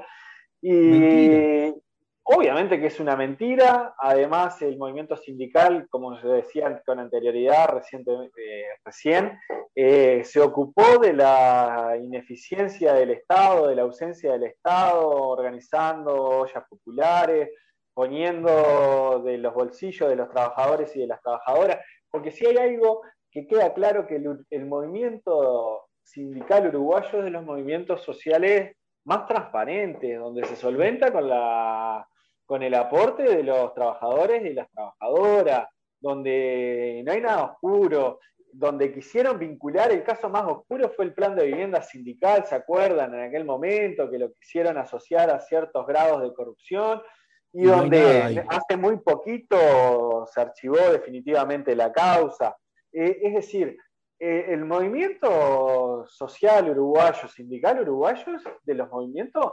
[0.62, 1.72] Y,
[2.28, 8.66] Obviamente que es una mentira, además el movimiento sindical, como se decía con anterioridad, eh,
[8.84, 9.40] recién,
[9.76, 16.64] eh, se ocupó de la ineficiencia del Estado, de la ausencia del Estado, organizando ollas
[16.68, 17.52] populares,
[17.94, 21.78] poniendo de los bolsillos de los trabajadores y de las trabajadoras,
[22.10, 24.16] porque si hay algo que queda claro que
[24.50, 31.30] el movimiento sindical uruguayo es de los movimientos sociales más transparentes, donde se solventa con
[31.30, 32.08] la
[32.46, 35.68] con el aporte de los trabajadores y las trabajadoras,
[36.00, 38.20] donde no hay nada oscuro,
[38.52, 43.14] donde quisieron vincular, el caso más oscuro fue el plan de vivienda sindical, ¿se acuerdan?
[43.14, 47.02] En aquel momento que lo quisieron asociar a ciertos grados de corrupción
[47.52, 52.56] y, donde hace muy poquito se archivó definitivamente la causa.
[52.94, 53.78] Eh, es decir,
[54.20, 59.52] eh, el movimiento social uruguayo, sindical uruguayo, es de los movimientos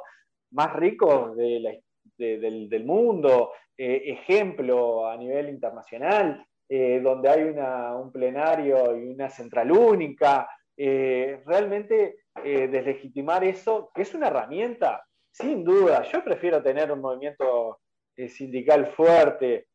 [0.52, 7.42] más ricos de la historia del, mundo, eh, ejemplo a nivel internacional, eh, donde hay
[7.42, 10.48] un plenario y una central única.
[10.76, 16.02] Eh, realmente deslegitimar eso, que es una herramienta, sin duda.
[16.04, 17.80] Yo prefiero tener un movimiento
[18.16, 19.66] sindical fuerte,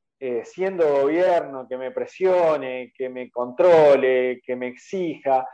[0.44, 5.48] siendo gobierno, que me presione, que me controle, que me exija,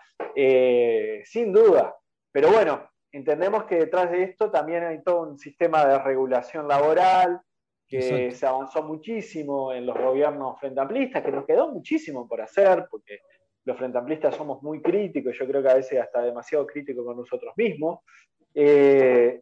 [1.25, 1.93] sin duda.
[2.31, 7.39] Pero bueno, entendemos que detrás de esto también hay todo un sistema de regulación laboral
[7.87, 12.87] que se avanzó muchísimo en los gobiernos frente amplistas, que nos quedó muchísimo por hacer,
[12.89, 13.19] porque
[13.65, 17.17] los frente amplistas somos muy críticos, yo creo que a veces hasta demasiado críticos con
[17.17, 17.99] nosotros mismos,
[18.55, 19.41] eh,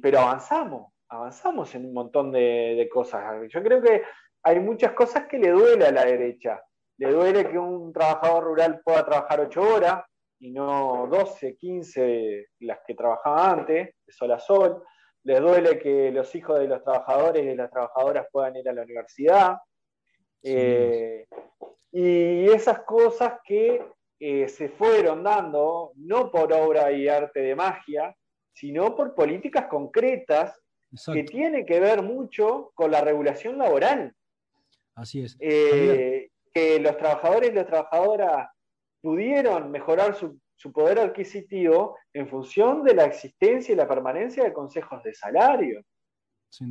[0.00, 3.22] pero avanzamos, avanzamos en un montón de, de cosas.
[3.50, 4.02] Yo creo que
[4.42, 6.62] hay muchas cosas que le duele a la derecha.
[6.96, 10.04] Le duele que un trabajador rural pueda trabajar ocho horas,
[10.42, 14.82] y no 12, 15 las que trabajaban antes, de sol a sol.
[15.22, 18.72] Les duele que los hijos de los trabajadores y de las trabajadoras puedan ir a
[18.72, 19.58] la universidad.
[20.42, 21.28] Eh,
[21.92, 23.86] y esas cosas que
[24.18, 28.16] eh, se fueron dando, no por obra y arte de magia,
[28.52, 30.60] sino por políticas concretas
[31.12, 34.12] que tienen que ver mucho con la regulación laboral.
[34.96, 35.36] Así es.
[35.38, 38.48] Eh, que los trabajadores y las trabajadoras
[39.02, 40.40] pudieron mejorar su,
[40.72, 45.82] poder adquisitivo en función de la existencia y la permanencia de consejos de salario.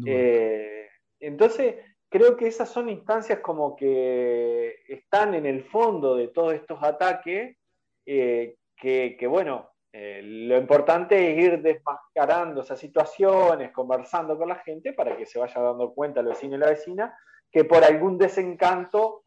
[0.06, 0.88] Eh,
[1.20, 1.76] entonces,
[2.10, 7.58] creo que esas son instancias como que están en el fondo de todos estos ataques,
[8.06, 14.94] eh, que, bueno, eh, lo importante es ir desmascarando esas situaciones, conversando con la gente
[14.94, 17.14] para que se vaya dando cuenta el vecino y la vecina
[17.52, 19.24] que por algún desencanto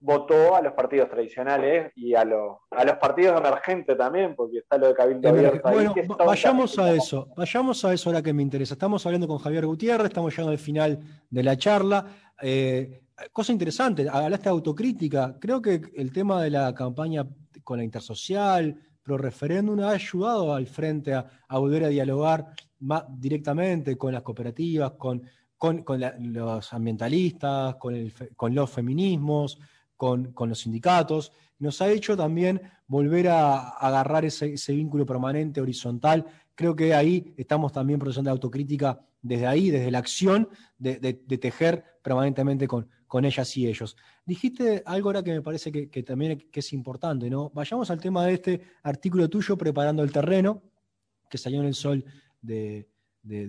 [0.00, 2.58] votó a los partidos tradicionales y a, los
[3.00, 5.70] partidos emergentes también, porque está lo de Cabildo Abierto.
[5.70, 5.94] Bueno,
[6.24, 8.74] vayamos a eso, vayamos a eso ahora que me interesa.
[8.74, 12.06] Estamos hablando con Javier Gutiérrez, estamos llegando al final de la charla.
[12.40, 15.36] Eh, cosa interesante, hablaste de autocrítica.
[15.40, 17.26] Creo que el tema de la campaña
[17.64, 22.46] con la intersocial, pro referéndum, ha ayudado al frente a, volver a dialogar
[22.80, 25.22] más directamente con las cooperativas, con,
[25.56, 25.84] con,
[26.20, 29.58] los ambientalistas, con, con los feminismos
[29.98, 36.24] con, los sindicatos, nos ha hecho también volver a, agarrar ese, vínculo permanente, horizontal.
[36.54, 42.68] Creo que ahí estamos también procesando autocrítica desde ahí, desde la acción de, tejer permanentemente
[42.68, 43.96] con, con, ellas y ellos.
[44.24, 47.50] Dijiste algo ahora que me parece que, también que es importante, ¿no?
[47.50, 50.62] Vayamos al tema de este artículo tuyo, Preparando el Terreno,
[51.28, 52.04] que salió en el sol
[52.40, 52.86] de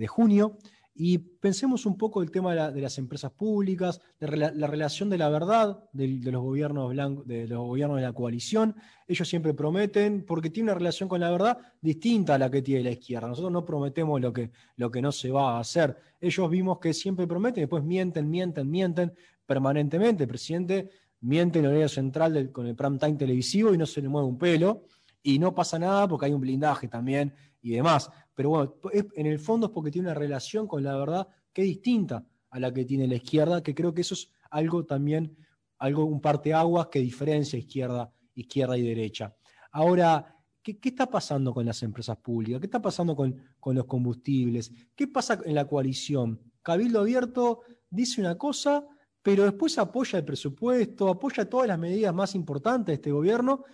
[0.07, 0.57] junio.
[1.01, 5.85] Y pensemos un poco el tema de, las empresas públicas, la, relación de la verdad
[5.93, 6.93] de, los gobiernos
[7.25, 8.75] de los gobiernos de la coalición.
[9.07, 12.83] Ellos siempre prometen, porque tiene una relación con la verdad distinta a la que tiene
[12.83, 13.29] la izquierda.
[13.29, 15.95] Nosotros no prometemos lo que, lo que no se va a hacer.
[16.19, 19.13] Ellos vimos que siempre prometen, después mienten, mienten, mienten
[19.45, 20.23] permanentemente.
[20.23, 20.89] El presidente
[21.21, 24.27] miente en el horario central con el prime time televisivo y no se le mueve
[24.27, 24.83] un pelo.
[25.23, 28.09] Y no pasa nada porque hay un blindaje también y demás.
[28.39, 31.67] Pero bueno, en el fondo es porque tiene una relación con la verdad que es
[31.67, 35.35] distinta a la que tiene la izquierda, que creo que eso es algo también,
[35.77, 39.35] algo, un parteaguas que diferencia izquierda, izquierda y derecha.
[39.73, 42.61] Ahora, ¿qué, está pasando con las empresas públicas?
[42.61, 44.71] ¿Qué está pasando con, con los combustibles?
[44.95, 46.39] ¿Qué pasa en la coalición?
[46.61, 48.87] Cabildo Abierto dice una cosa,
[49.21, 53.65] pero después apoya el presupuesto, apoya todas las medidas más importantes de este gobierno.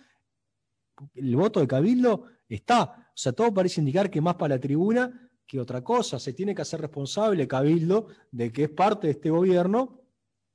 [1.14, 3.08] El voto de Cabildo está.
[3.08, 6.18] O sea, todo parece indicar que más para la tribuna que otra cosa.
[6.18, 10.00] Se tiene que hacer responsable Cabildo de que es parte de este gobierno,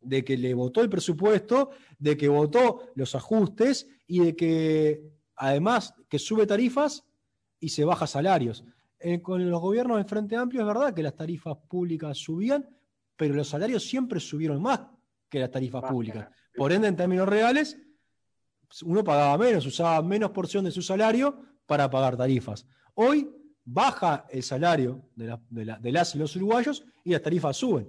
[0.01, 5.03] de que le votó el presupuesto, de que votó los ajustes y de que
[5.35, 7.05] además que sube tarifas
[7.59, 8.65] y se baja salarios.
[8.99, 12.67] Eh, con los gobiernos del Frente Amplio es verdad que las tarifas públicas subían,
[13.15, 14.81] pero los salarios siempre subieron más
[15.29, 16.29] que las tarifas públicas.
[16.55, 17.79] Por ende, en términos reales,
[18.83, 22.67] uno pagaba menos, usaba menos porción de su salario para pagar tarifas.
[22.95, 27.87] Hoy baja el salario de, las y los uruguayos y las tarifas suben.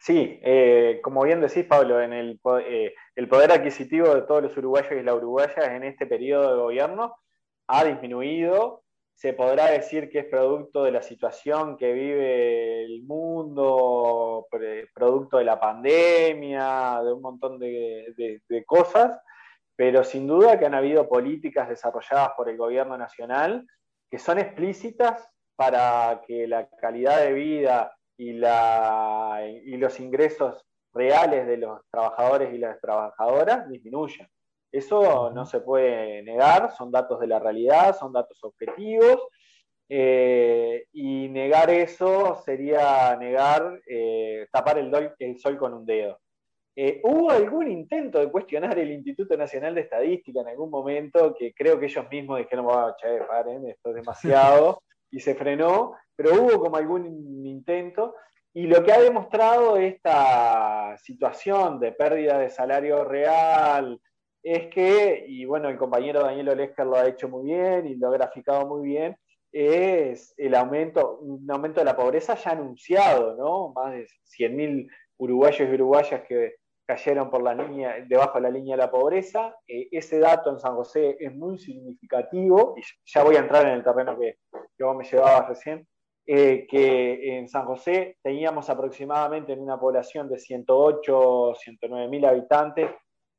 [0.00, 5.04] Sí, eh, como bien decís, Pablo, eh, el, poder adquisitivo de todos los uruguayos y
[5.04, 7.14] las uruguayas en este periodo de gobierno
[7.68, 8.82] ha disminuido.
[9.14, 14.48] Se podrá decir que es producto de la situación que vive el mundo,
[14.92, 19.20] producto de la pandemia, de un montón de cosas,
[19.78, 23.64] pero sin duda que han habido políticas desarrolladas por el gobierno nacional
[24.10, 31.46] que son explícitas para que la calidad de vida y, la, y los ingresos reales
[31.46, 34.28] de los trabajadores y las trabajadoras disminuyan.
[34.72, 39.28] Eso no se puede negar, son datos de la realidad, son datos objetivos,
[39.88, 46.18] eh, y negar eso sería negar, eh, tapar el sol con un dedo.
[46.80, 51.52] Eh, ¿Hubo algún intento de cuestionar el Instituto Nacional de Estadística en algún momento que
[51.52, 56.34] creo que ellos mismos dijeron, oh, che, paren, esto es demasiado, y se frenó, pero
[56.34, 58.14] hubo como algún intento,
[58.54, 64.00] y lo que ha demostrado esta situación de pérdida de salario real
[64.40, 68.06] es que, y bueno, el compañero Daniel Olesker lo ha hecho muy bien y lo
[68.06, 69.16] ha graficado muy bien,
[69.50, 73.72] es el aumento, un aumento de la pobreza ya anunciado, ¿no?
[73.72, 74.06] Más de
[74.38, 76.54] 100.000 uruguayos y uruguayas que
[76.88, 79.54] cayeron por la línea, debajo de la línea de la pobreza.
[79.68, 83.74] Eh, ese dato en San José es muy significativo, y ya voy a entrar en
[83.74, 84.38] el terreno que,
[84.74, 85.86] que vos me llevabas recién,
[86.26, 92.90] eh, que en San José teníamos aproximadamente en una población de 108, 109 mil habitantes,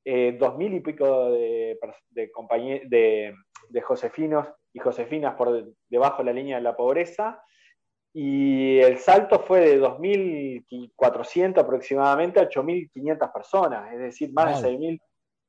[0.06, 1.80] eh, dos mil y pico de,
[2.12, 3.34] de,
[3.70, 7.42] de josefinos y josefinas por debajo de la línea de la pobreza,
[8.14, 15.00] y el salto fue de 2.400 aproximadamente a 8.500 personas, es decir, más de 6.000.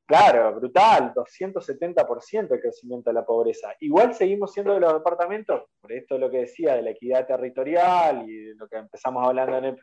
[0.06, 3.72] Claro, brutal, 270% el crecimiento de la pobreza.
[3.78, 8.28] Igual seguimos siendo de los departamentos, por esto lo que decía de la equidad territorial
[8.28, 9.78] y de lo que empezamos hablando en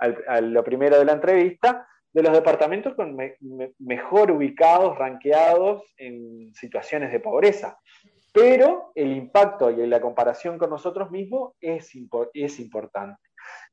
[0.00, 3.16] el, lo primero de la entrevista, de los departamentos con
[3.80, 7.76] mejor ubicados, ranqueados en situaciones de pobreza
[8.34, 11.92] pero el impacto y la comparación con nosotros mismos es,
[12.32, 13.22] es importante.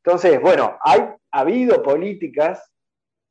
[0.05, 2.71] Entonces, bueno, hay, ha habido políticas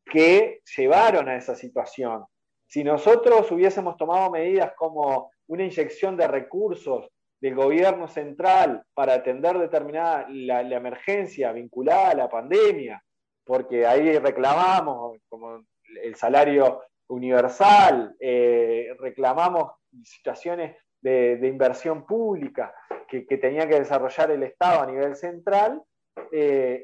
[0.05, 2.25] que llevaron a esa situación.
[2.67, 7.09] Si nosotros hubiésemos tomado medidas como una inyección de recursos
[7.41, 13.01] del gobierno central para atender determinada la, emergencia vinculada a la pandemia,
[13.45, 15.63] porque ahí reclamamos, como
[16.03, 18.17] el salario universal,
[18.99, 22.75] reclamamos situaciones de, inversión pública
[23.09, 25.83] que, tenía que desarrollar el Estado a nivel central,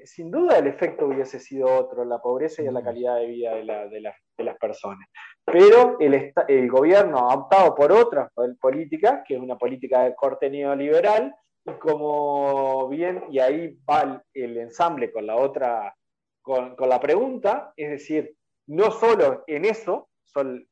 [0.05, 4.01] sin duda el efecto hubiese sido otro, la pobreza y la calidad de vida de,
[4.45, 5.09] las personas.
[5.45, 10.51] Pero el, el, gobierno ha optado por otra política, que es una política de corte
[10.51, 11.35] neoliberal,
[11.67, 15.95] y como bien, y ahí va el, ensamble con la otra,
[16.41, 18.37] con, la pregunta, es decir,
[18.69, 20.09] no solo en eso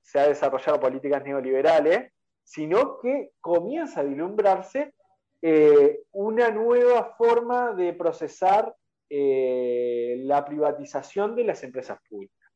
[0.03, 2.13] se ha desarrollado políticas neoliberales,
[2.45, 4.95] sino que comienza a vislumbrarse
[5.43, 8.75] eh, una nueva forma de procesar
[9.11, 12.51] eh, la privatización de las empresas públicas.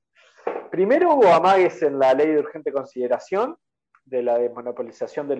[0.70, 3.56] Primero hubo amagues en la ley de urgente consideración
[4.04, 5.36] de la desmonopolización de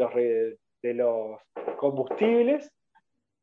[0.94, 1.40] los,
[1.78, 2.70] combustibles,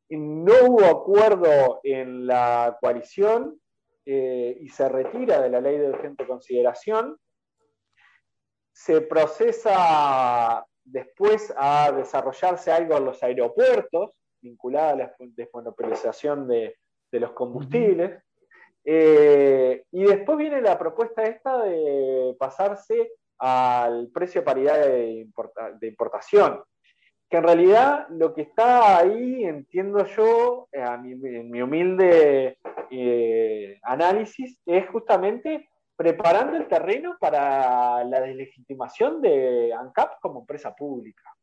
[0.08, 3.60] no hubo acuerdo en la coalición
[4.04, 7.18] eh, y se retira de la ley de urgente consideración.
[8.72, 16.76] Se procesa después a desarrollarse algo en los aeropuertos, vinculado a la desmonopolización de,
[17.12, 18.22] los combustibles.
[18.84, 26.62] Eh, y después viene la propuesta esta de pasarse al precio de paridad de importación
[27.28, 32.58] que en realidad lo que está ahí, entiendo yo, eh, en mi humilde
[32.90, 41.34] eh, análisis, es justamente preparando el terreno para la deslegitimación de ANCAP como empresa pública,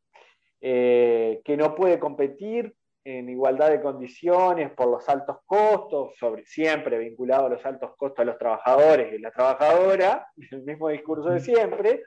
[0.61, 2.75] eh, que no puede competir
[3.05, 8.23] en igualdad de condiciones por los altos costos, sobre, siempre vinculado a los altos costos
[8.23, 12.03] de los trabajadores y la trabajadora, el mismo discurso de siempre,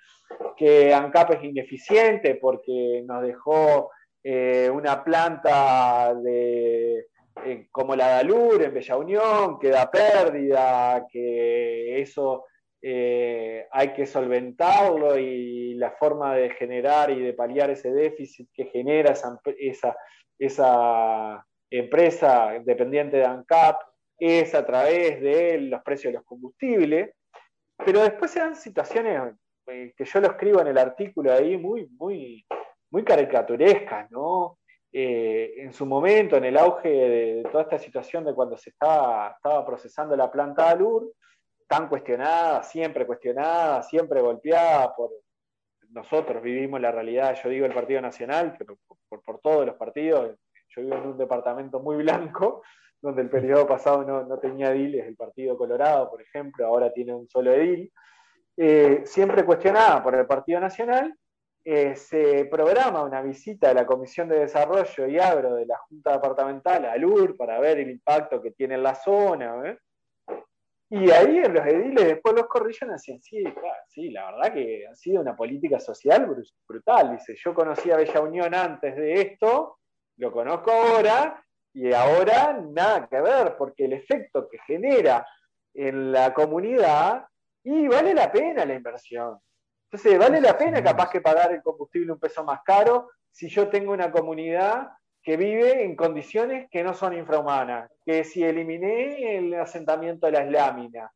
[0.57, 3.91] que ANCAP es ineficiente porque nos dejó
[4.23, 7.09] eh, una planta de,
[7.45, 12.45] eh, como la Dalur en Bella Unión, que da pérdida, que eso
[12.83, 18.67] eh, hay que solventarlo y la forma de generar y de paliar ese déficit que
[18.67, 19.97] genera esa, esa
[20.39, 23.81] esa empresa dependiente de ANCAP
[24.19, 27.15] es a través de los precios de los combustibles,
[27.85, 29.35] pero después se dan situaciones
[29.67, 32.47] eh, que yo lo escribo en el artículo ahí muy, muy,
[32.91, 34.59] muy caricaturescas, ¿no?
[34.99, 39.37] Eh, en su momento, en el auge de, toda esta situación de cuando se estaba,
[39.67, 41.13] procesando la planta Alur,
[41.69, 45.11] tan cuestionada, siempre cuestionada, siempre golpeada por,
[45.91, 48.79] nosotros vivimos la realidad, yo digo el Partido Nacional, pero
[49.23, 50.35] por, todos los partidos,
[50.69, 52.63] yo vivo en un departamento muy blanco,
[53.03, 57.29] donde el periodo pasado no, tenía ediles, el Partido Colorado, por ejemplo, ahora tiene un
[57.29, 57.93] solo edil,
[58.57, 61.15] eh, siempre cuestionada por el Partido Nacional,
[61.69, 66.13] eh, se programa una visita de la Comisión de Desarrollo y Agro de la Junta
[66.13, 69.79] Departamental a LUR para ver el impacto que tiene en la zona, ¿eh?
[70.89, 73.43] Y ahí en los ediles después los corrillan decían, sí,
[73.89, 76.33] sí, la verdad que ha sido una política social
[76.69, 77.11] brutal.
[77.11, 79.81] Dice, yo conocía a Bella Unión antes de esto,
[80.19, 81.45] lo conozco ahora,
[81.75, 85.27] y ahora nada que ver, porque el efecto que genera
[85.75, 87.27] en la comunidad,
[87.65, 89.41] y vale la pena la inversión.
[89.91, 93.69] Entonces, vale la pena capaz que pagar el combustible un peso más caro si yo
[93.69, 94.89] tengo una comunidad
[95.23, 100.51] que vive en condiciones que no son infrahumanas, que si eliminé el asentamiento de las
[100.51, 101.11] láminas.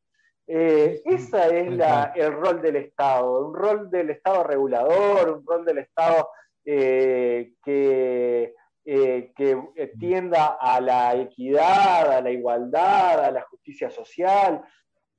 [0.46, 1.80] Eh, ese es
[2.16, 6.28] el rol del Estado, un rol del Estado regulador, un rol del Estado
[6.64, 8.52] eh, que,
[8.84, 14.60] eh, que tienda a la equidad, a la igualdad, a la justicia social.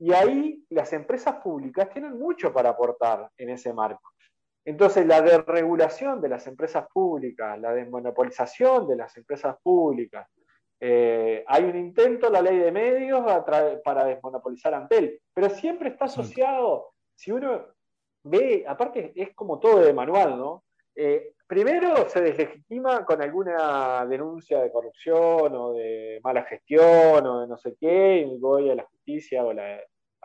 [0.01, 4.13] Y ahí las empresas públicas tienen mucho para aportar en ese marco.
[4.65, 10.27] Entonces, la desregulación de las empresas públicas, la desmonopolización de las empresas públicas,
[10.79, 13.23] eh, hay un intento en la ley de medios
[13.83, 17.67] para desmonopolizar Antel, pero siempre está asociado, si uno
[18.23, 20.63] ve, aparte es como todo de manual, ¿no?
[20.95, 27.47] Eh, primero se deslegitima con alguna denuncia de corrupción o de mala gestión o de
[27.47, 29.79] no sé qué, y voy a la justicia o a la,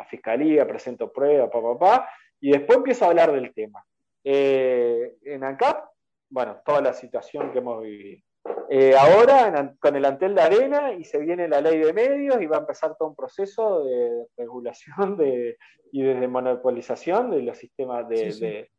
[0.09, 2.09] fiscalía, presento pruebas, papá, pa,
[2.41, 3.85] y después empiezo a hablar del tema.
[4.23, 5.89] Eh, en ANCAP,
[6.31, 8.23] bueno, toda la situación que hemos vivido.
[8.71, 12.47] Eh, ahora con el Antel de Arena y se viene la ley de medios y
[12.47, 15.19] va a empezar todo un proceso de regulación
[15.91, 18.71] y de desmonopolización de los sistemas de,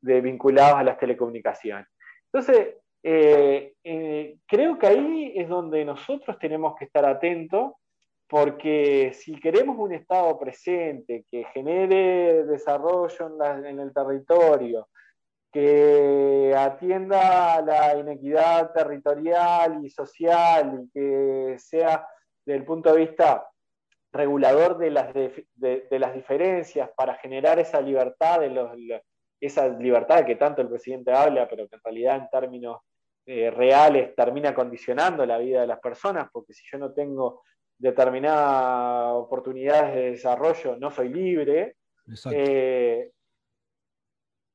[0.00, 1.86] vinculados a las telecomunicaciones.
[2.32, 3.74] Entonces, eh,
[4.46, 7.72] creo que ahí es donde nosotros tenemos que estar atentos
[8.28, 13.30] porque si queremos un Estado presente que genere desarrollo
[13.64, 14.88] en, el territorio,
[15.50, 22.06] que atienda la inequidad territorial y social y que sea,
[22.44, 23.48] desde el punto de vista
[24.12, 28.70] regulador de las, de, las diferencias para generar esa libertad, de los,
[29.40, 32.80] esa libertad que tanto el presidente habla, pero que en realidad en términos
[33.26, 37.42] eh, reales termina condicionando la vida de las personas, porque si yo no tengo
[37.78, 41.76] determinadas oportunidades de desarrollo, no soy libre.
[42.32, 43.10] Eh,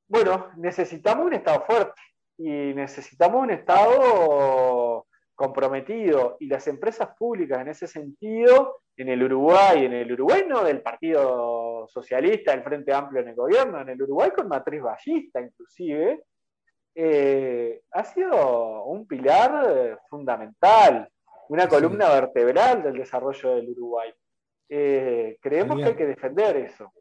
[0.07, 2.01] bueno, necesitamos un Estado fuerte
[2.37, 3.91] y necesitamos un Estado
[5.35, 10.63] comprometido y las empresas públicas en ese sentido, en el Uruguay, en el Uruguay no
[10.63, 15.41] del Partido Socialista, del Frente Amplio en el gobierno, en el Uruguay con matriz ballista
[15.41, 16.23] inclusive,
[16.95, 21.09] eh, ha sido un pilar fundamental,
[21.49, 24.11] una columna vertebral del desarrollo del Uruguay.
[24.69, 26.91] Eh, creemos que hay que defender eso.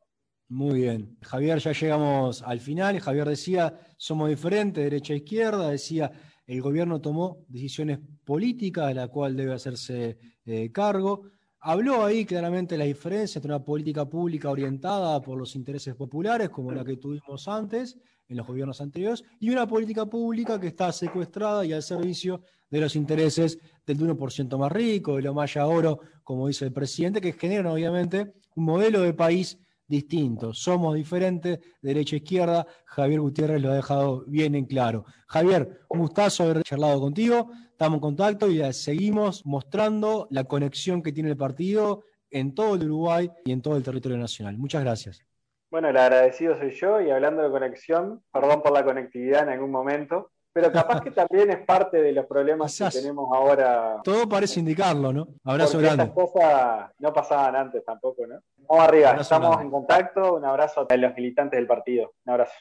[0.48, 1.16] Muy bien.
[1.22, 3.00] Javier, ya llegamos al final.
[3.00, 5.70] Javier decía, somos diferentes, derecha e izquierda.
[5.70, 6.10] Decía,
[6.52, 11.22] el gobierno tomó decisiones políticas de la cual debe hacerse eh, cargo.
[11.60, 16.70] Habló ahí claramente la diferencia entre una política pública orientada por los intereses populares, como
[16.72, 17.96] la que tuvimos antes,
[18.28, 22.80] en los gobiernos anteriores, y una política pública que está secuestrada y al servicio de
[22.80, 27.32] los intereses del 1% más rico, de lo maya oro, como dice el presidente, que
[27.32, 30.52] generan obviamente un modelo de país distinto.
[30.54, 32.66] Somos diferentes, derecha e izquierda.
[32.86, 35.04] Javier Gutiérrez lo ha dejado bien en claro.
[35.28, 37.50] Javier, un gustazo haber charlado contigo.
[37.70, 42.84] Estamos en contacto y seguimos mostrando la conexión que tiene el partido en todo el
[42.84, 44.56] Uruguay y en todo el territorio nacional.
[44.56, 45.24] Muchas gracias.
[45.70, 49.70] Bueno, el agradecido soy yo y hablando de conexión, perdón por la conectividad en algún
[49.70, 54.00] momento, pero capaz que también es parte de los problemas que tenemos ahora.
[54.04, 55.28] Todo parece indicarlo, ¿no?
[55.44, 56.04] Abrazo grande.
[56.04, 58.40] Estas cosas no pasaban antes tampoco, ¿no?
[58.68, 60.34] Vamos arriba, estamos en contacto.
[60.34, 62.12] Un abrazo a los militantes del partido.
[62.24, 62.52] Un abrazo.